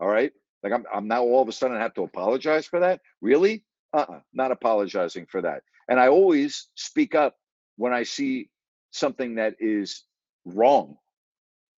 [0.00, 0.32] All right.
[0.62, 3.00] Like I'm, I'm now all of a sudden I have to apologize for that.
[3.20, 3.64] Really?
[3.92, 5.62] Uh-uh, not apologizing for that.
[5.88, 7.36] And I always speak up
[7.76, 8.50] when I see
[8.92, 10.04] something that is
[10.44, 10.96] wrong.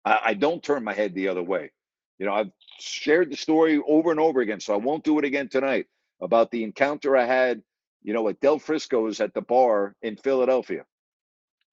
[0.06, 1.72] I, I don't turn my head the other way.
[2.20, 5.26] You know, I've shared the story over and over again, so I won't do it
[5.26, 5.88] again tonight
[6.22, 7.62] about the encounter I had,
[8.04, 10.86] you know, at Del Frisco's at the bar in Philadelphia.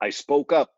[0.00, 0.70] I spoke up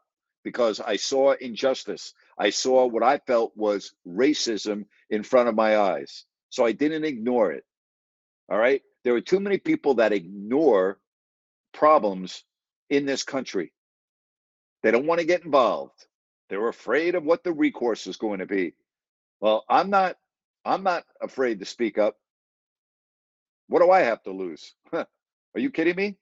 [0.45, 2.15] because I saw injustice.
[2.39, 6.25] I saw what I felt was racism in front of my eyes.
[6.51, 7.65] So I didn't ignore it.
[8.51, 8.83] All right.
[9.05, 10.99] There are too many people that ignore
[11.75, 12.45] problems
[12.91, 13.73] in this country.
[14.83, 16.07] They don't want to get involved.
[16.51, 18.75] They're afraid of what the recourse is going to be.
[19.41, 20.17] Well, I'm not
[20.65, 22.17] I'm not afraid to speak up.
[23.69, 24.75] What do I have to lose?
[24.93, 25.07] Are
[25.57, 26.17] you kidding me?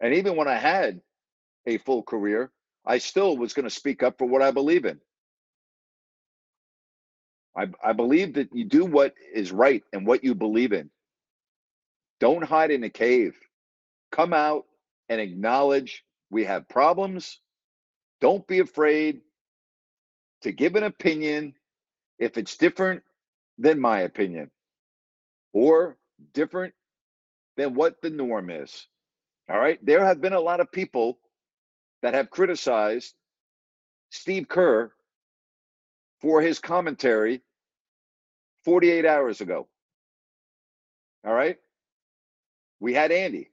[0.00, 1.00] And even when I had
[1.66, 2.50] a full career,
[2.86, 5.00] I still was going to speak up for what I believe in.
[7.56, 10.90] I, I believe that you do what is right and what you believe in.
[12.20, 13.38] Don't hide in a cave.
[14.12, 14.66] Come out
[15.08, 17.40] and acknowledge we have problems.
[18.20, 19.22] Don't be afraid
[20.42, 21.54] to give an opinion
[22.18, 23.02] if it's different
[23.58, 24.50] than my opinion
[25.52, 25.96] or
[26.34, 26.74] different
[27.56, 28.86] than what the norm is.
[29.50, 29.84] All right.
[29.84, 31.18] There have been a lot of people
[32.02, 33.14] that have criticized
[34.10, 34.92] Steve Kerr
[36.20, 37.42] for his commentary
[38.64, 39.68] 48 hours ago.
[41.26, 41.58] All right.
[42.80, 43.50] We had Andy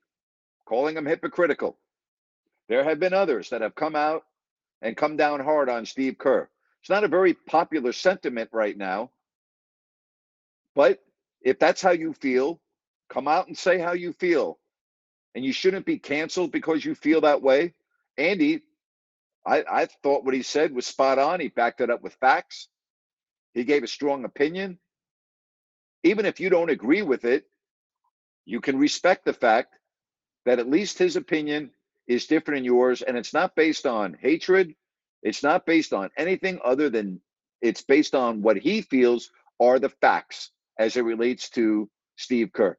[0.66, 1.78] calling him hypocritical.
[2.70, 4.24] There have been others that have come out
[4.82, 6.50] and come down hard on Steve Kerr.
[6.82, 9.12] It's not a very popular sentiment right now.
[10.76, 11.00] But
[11.42, 12.60] if that's how you feel,
[13.10, 14.60] come out and say how you feel.
[15.36, 17.74] And you shouldn't be canceled because you feel that way.
[18.18, 18.62] Andy,
[19.46, 21.40] I, I thought what he said was spot on.
[21.40, 22.68] He backed it up with facts.
[23.54, 24.80] He gave a strong opinion.
[26.04, 27.46] Even if you don't agree with it,
[28.48, 29.76] you can respect the fact
[30.46, 31.72] that at least his opinion
[32.08, 34.74] is different than yours, and it's not based on hatred.
[35.22, 37.20] It's not based on anything other than
[37.62, 42.78] it's based on what he feels are the facts as it relates to Steve Kerr.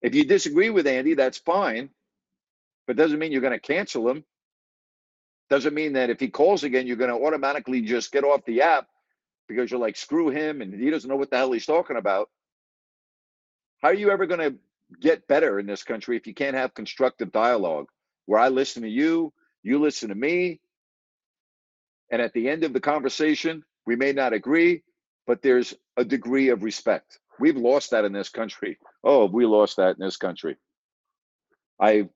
[0.00, 1.90] If you disagree with Andy, that's fine,
[2.86, 4.24] but doesn't mean you're going to cancel him.
[5.50, 8.62] Doesn't mean that if he calls again, you're going to automatically just get off the
[8.62, 8.86] app
[9.46, 12.30] because you're like, screw him and he doesn't know what the hell he's talking about.
[13.80, 14.56] How are you ever going to
[15.00, 17.86] get better in this country if you can't have constructive dialogue
[18.26, 20.60] where I listen to you, you listen to me,
[22.10, 24.82] and at the end of the conversation, we may not agree,
[25.26, 27.18] but there's a degree of respect.
[27.38, 28.78] We've lost that in this country.
[29.02, 30.56] Oh, we lost that in this country.
[31.80, 32.08] I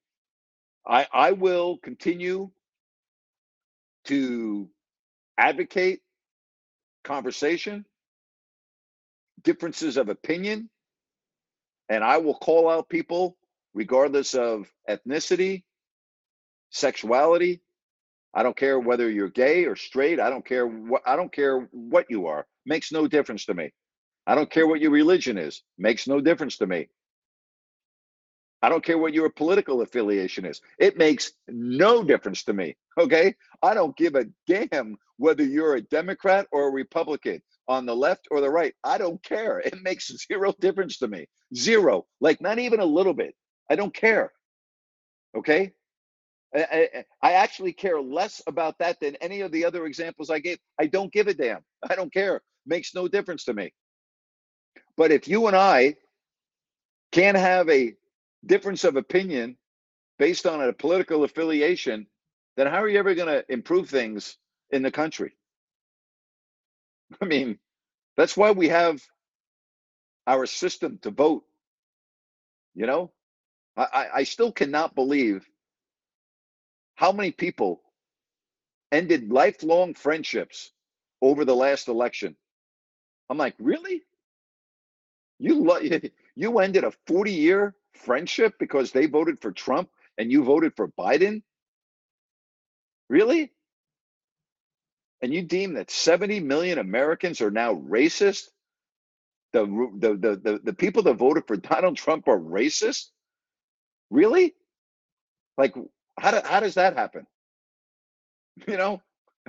[0.86, 2.50] I I will continue
[4.06, 4.68] to
[5.38, 6.00] advocate
[7.04, 7.86] conversation,
[9.42, 10.68] differences of opinion,
[11.89, 13.37] and I will call out people
[13.74, 15.64] regardless of ethnicity,
[16.70, 17.61] sexuality.
[18.35, 20.18] I don't care whether you're gay or straight.
[20.18, 22.47] I don't care what I don't care what you are.
[22.66, 23.72] Makes no difference to me.
[24.26, 25.62] I don't care what your religion is.
[25.78, 26.89] Makes no difference to me.
[28.62, 30.62] I don't care what your political affiliation is.
[30.78, 32.76] It makes no difference to me.
[32.99, 33.35] Okay?
[33.62, 38.28] I don't give a damn whether you're a Democrat or a Republican on the left
[38.30, 38.74] or the right.
[38.84, 39.60] I don't care.
[39.60, 41.26] It makes zero difference to me.
[41.54, 42.06] Zero.
[42.20, 43.34] Like not even a little bit.
[43.70, 44.32] I don't care.
[45.36, 45.72] Okay?
[46.54, 50.38] I, I, I actually care less about that than any of the other examples I
[50.38, 50.58] gave.
[50.78, 51.62] I don't give a damn.
[51.90, 52.42] I don't care.
[52.66, 53.72] Makes no difference to me.
[54.96, 55.96] But if you and I
[57.12, 57.94] can't have a
[58.46, 59.56] difference of opinion
[60.18, 62.06] based on a political affiliation,
[62.56, 64.36] then how are you ever going to improve things
[64.70, 65.32] in the country?
[67.20, 67.59] I mean,
[68.16, 69.00] that's why we have
[70.26, 71.44] our system to vote.
[72.74, 73.12] You know,
[73.76, 75.48] I, I still cannot believe
[76.96, 77.82] how many people
[78.92, 80.72] ended lifelong friendships
[81.20, 82.36] over the last election.
[83.30, 84.02] I'm like, really?
[85.38, 85.80] You lo-
[86.36, 90.88] you ended a 40 year friendship because they voted for Trump and you voted for
[90.88, 91.42] Biden?
[93.09, 93.53] Really?
[95.22, 98.48] And you deem that 70 million Americans are now racist?
[99.52, 99.64] The,
[99.98, 103.06] the, the, the, the people that voted for Donald Trump are racist?
[104.10, 104.54] Really?
[105.56, 105.74] Like,
[106.18, 107.26] how, do, how does that happen?
[108.68, 109.02] You know,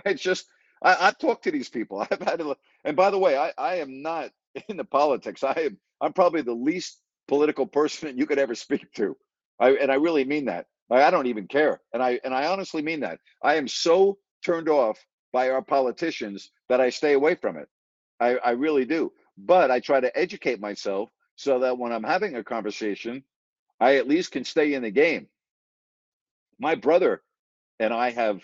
[0.03, 0.47] it's just,
[0.81, 1.99] I, I've talked to these people.
[2.11, 4.31] I've had, to, and by the way, I, I am not
[4.67, 5.43] into politics.
[5.43, 9.15] I am, I'm probably the least political person that you could ever speak to.
[9.59, 10.65] I, and I really mean that.
[10.91, 11.81] I, I don't even care.
[11.93, 13.19] And I and I honestly mean that.
[13.43, 14.99] I am so turned off
[15.35, 17.67] by our politicians that I stay away from it.
[18.21, 19.11] I, I really do.
[19.37, 23.21] But I try to educate myself so that when I'm having a conversation,
[23.77, 25.27] I at least can stay in the game.
[26.57, 27.21] My brother
[27.81, 28.39] and I have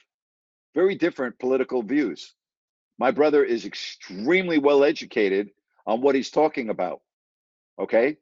[0.75, 2.33] very different political views.
[2.99, 5.51] My brother is extremely well educated
[5.87, 6.99] on what he's talking about.
[7.79, 8.17] Okay.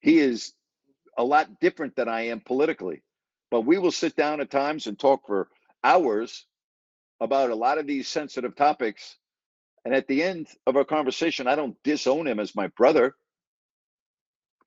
[0.00, 0.52] He is
[1.16, 3.02] a lot different than I am politically.
[3.50, 5.48] But we will sit down at times and talk for
[5.82, 6.44] hours
[7.20, 9.16] about a lot of these sensitive topics.
[9.84, 13.14] And at the end of our conversation, I don't disown him as my brother.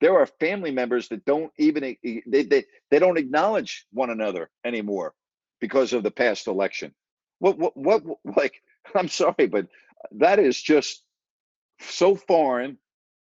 [0.00, 5.14] There are family members that don't even they, they, they don't acknowledge one another anymore
[5.60, 6.92] because of the past election.
[7.38, 8.02] What what what
[8.36, 8.54] like
[8.94, 9.68] I'm sorry, but
[10.12, 11.02] that is just
[11.80, 12.78] so foreign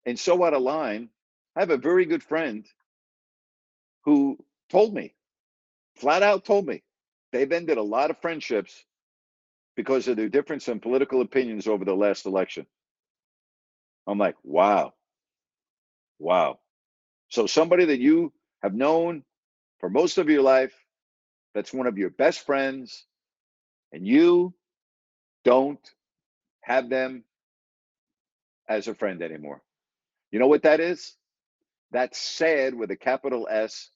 [0.07, 1.09] and so out of line.
[1.57, 2.65] I have a very good friend
[4.05, 4.39] who
[4.71, 5.15] told me,
[5.97, 6.83] flat out told me,
[7.33, 8.85] they've ended a lot of friendships
[9.77, 12.67] because of their difference in political opinions over the last election.
[14.07, 14.95] I'm like, wow.
[16.19, 16.59] Wow.
[17.31, 19.25] So somebody that you have known
[19.81, 20.75] for most of your life,
[21.55, 23.07] that's one of your best friends,
[23.93, 24.55] and you
[25.45, 25.81] don't
[26.63, 27.25] have them
[28.69, 29.63] as a friend anymore.
[30.33, 31.15] You know what that is?
[31.93, 33.91] That's sad with a capital S.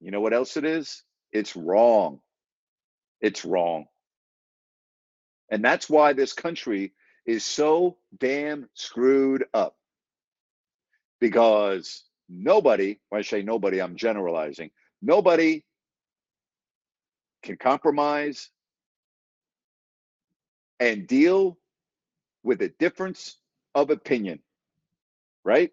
[0.00, 1.04] You know what else it is?
[1.32, 2.20] It's wrong.
[3.20, 3.86] It's wrong.
[5.50, 6.92] And that's why this country
[7.26, 9.76] is so damn screwed up.
[11.20, 14.70] Because nobody, when I say nobody, I'm generalizing,
[15.02, 15.64] nobody
[17.42, 18.50] can compromise
[20.78, 21.58] and deal
[22.42, 23.36] with a difference
[23.74, 24.40] of opinion,
[25.44, 25.72] right?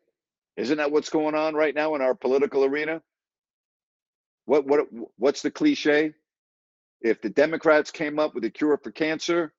[0.58, 3.02] Isn't that what's going on right now in our political arena?
[4.46, 6.14] What what what's the cliche?
[7.02, 9.54] If the Democrats came up with a cure for cancer,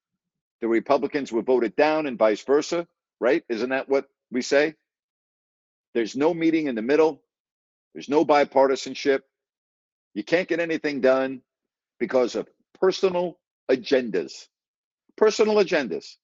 [0.60, 2.86] the Republicans would vote it down and vice versa,
[3.20, 3.44] right?
[3.48, 4.74] Isn't that what we say?
[5.94, 7.22] There's no meeting in the middle.
[7.94, 9.20] There's no bipartisanship.
[10.14, 11.42] You can't get anything done
[11.98, 12.48] because of
[12.80, 13.38] personal
[13.70, 14.46] agendas.
[15.16, 16.16] Personal agendas.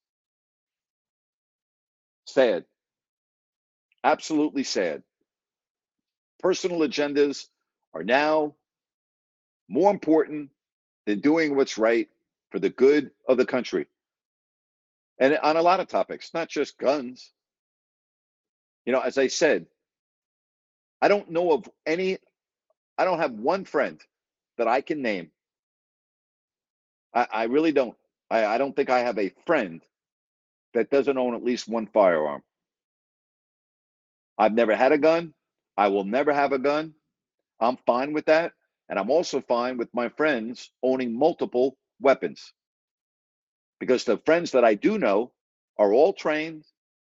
[2.26, 2.64] Sad.
[4.02, 5.02] Absolutely sad.
[6.40, 7.46] Personal agendas
[7.94, 8.54] are now
[9.68, 10.50] more important
[11.06, 12.08] than doing what's right
[12.50, 13.86] for the good of the country.
[15.18, 17.32] And on a lot of topics, not just guns.
[18.84, 19.66] You know, as I said,
[21.00, 22.18] I don't know of any,
[22.98, 24.00] I don't have one friend
[24.58, 25.30] that I can name.
[27.14, 27.96] I, I really don't.
[28.30, 29.82] I, I don't think I have a friend
[30.74, 32.42] that doesn't own at least one firearm.
[34.38, 35.34] I've never had a gun.
[35.76, 36.94] I will never have a gun.
[37.60, 38.52] I'm fine with that.
[38.88, 42.52] And I'm also fine with my friends owning multiple weapons.
[43.80, 45.32] Because the friends that I do know
[45.78, 46.64] are all trained.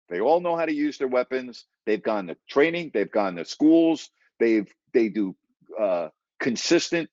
[0.09, 1.67] They all know how to use their weapons.
[1.87, 5.35] They've gone to training, they've gone to schools, they've they do
[5.79, 6.09] uh,
[6.41, 7.11] consistent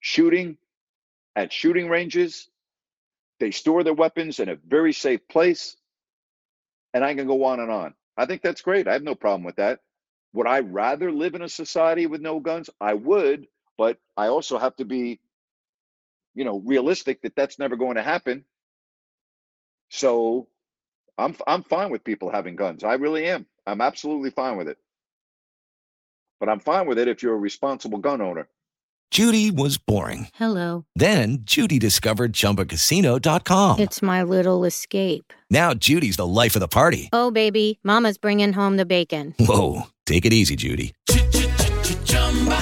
[0.00, 0.56] shooting
[1.36, 2.48] at shooting ranges.
[3.38, 5.76] They store their weapons in a very safe place.
[6.92, 7.94] And I can go on and on.
[8.16, 8.88] I think that's great.
[8.88, 9.80] I have no problem with that.
[10.32, 12.68] Would I rather live in a society with no guns?
[12.80, 13.46] I would,
[13.78, 15.20] but I also have to be,
[16.40, 18.46] you know, realistic that that's never going to happen.
[19.90, 20.48] So
[21.18, 22.82] I'm I'm fine with people having guns.
[22.82, 23.44] I really am.
[23.66, 24.78] I'm absolutely fine with it.
[26.40, 28.48] But I'm fine with it if you're a responsible gun owner.
[29.10, 30.28] Judy was boring.
[30.36, 30.86] Hello.
[30.96, 33.78] Then Judy discovered ChumbaCasino.com.
[33.78, 35.34] It's my little escape.
[35.50, 37.10] Now Judy's the life of the party.
[37.12, 39.34] Oh, baby, Mama's bringing home the bacon.
[39.38, 40.94] Whoa, take it easy, Judy.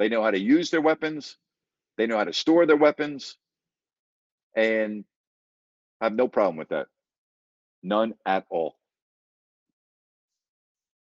[0.00, 1.36] They know how to use their weapons,
[1.98, 3.36] they know how to store their weapons,
[4.56, 5.04] and
[6.00, 6.86] I have no problem with that.
[7.82, 8.76] None at all.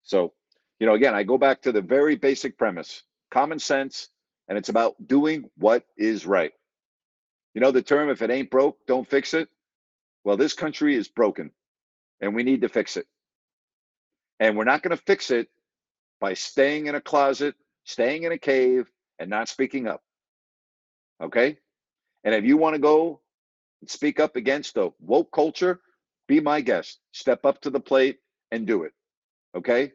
[0.03, 0.33] So,
[0.79, 4.09] you know, again, I go back to the very basic premise common sense,
[4.47, 6.53] and it's about doing what is right.
[7.53, 9.49] You know, the term, if it ain't broke, don't fix it.
[10.23, 11.51] Well, this country is broken,
[12.21, 13.05] and we need to fix it.
[14.39, 15.47] And we're not going to fix it
[16.19, 17.53] by staying in a closet,
[17.89, 20.01] staying in a cave, and not speaking up.
[21.21, 21.57] Okay?
[22.23, 23.19] And if you want to go
[23.87, 25.81] speak up against the woke culture,
[26.27, 26.99] be my guest.
[27.11, 28.19] Step up to the plate
[28.51, 28.93] and do it.
[29.57, 29.91] Okay?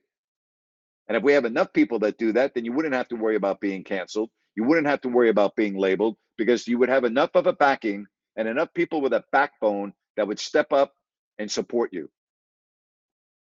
[1.08, 3.36] And if we have enough people that do that, then you wouldn't have to worry
[3.36, 4.30] about being canceled.
[4.56, 7.52] You wouldn't have to worry about being labeled because you would have enough of a
[7.52, 10.92] backing and enough people with a backbone that would step up
[11.38, 12.10] and support you.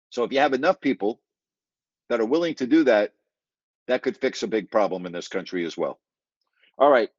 [0.09, 1.21] So if you have enough people
[2.09, 3.13] that are willing to do that,
[3.87, 5.99] that could fix a big problem in this country as well.
[6.77, 7.09] All right.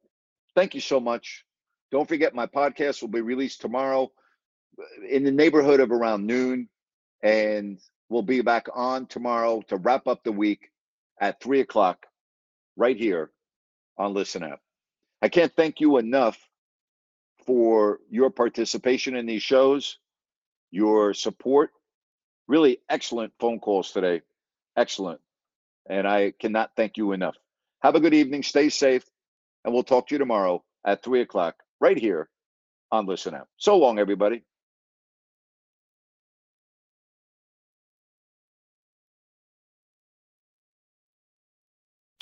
[0.55, 1.45] Thank you so much.
[1.91, 4.11] Don't forget, my podcast will be released tomorrow
[4.79, 6.69] uh, in the neighborhood of around noon.
[7.23, 7.79] And
[8.09, 10.71] we'll be back on tomorrow to wrap up the week
[11.19, 12.05] at three o'clock
[12.75, 13.31] right here
[13.97, 14.59] on Listen App.
[15.21, 16.37] I can't thank you enough
[17.45, 19.97] for your participation in these shows,
[20.71, 21.71] your support.
[22.47, 24.21] Really excellent phone calls today.
[24.75, 25.19] Excellent.
[25.87, 27.35] And I cannot thank you enough.
[27.81, 28.43] Have a good evening.
[28.43, 29.03] Stay safe.
[29.63, 32.29] And we'll talk to you tomorrow at three o'clock right here
[32.91, 33.47] on Listen Up.
[33.57, 34.43] So long, everybody.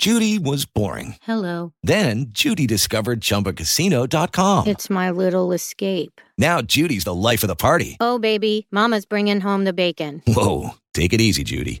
[0.04, 1.16] Judy was boring.
[1.22, 1.72] Hello.
[1.82, 4.66] Then Judy discovered ChumbaCasino.com.
[4.66, 6.20] It's my little escape.
[6.36, 7.96] Now Judy's the life of the party.
[8.00, 10.20] Oh, baby, Mama's bringing home the bacon.
[10.26, 11.80] Whoa, take it easy, Judy.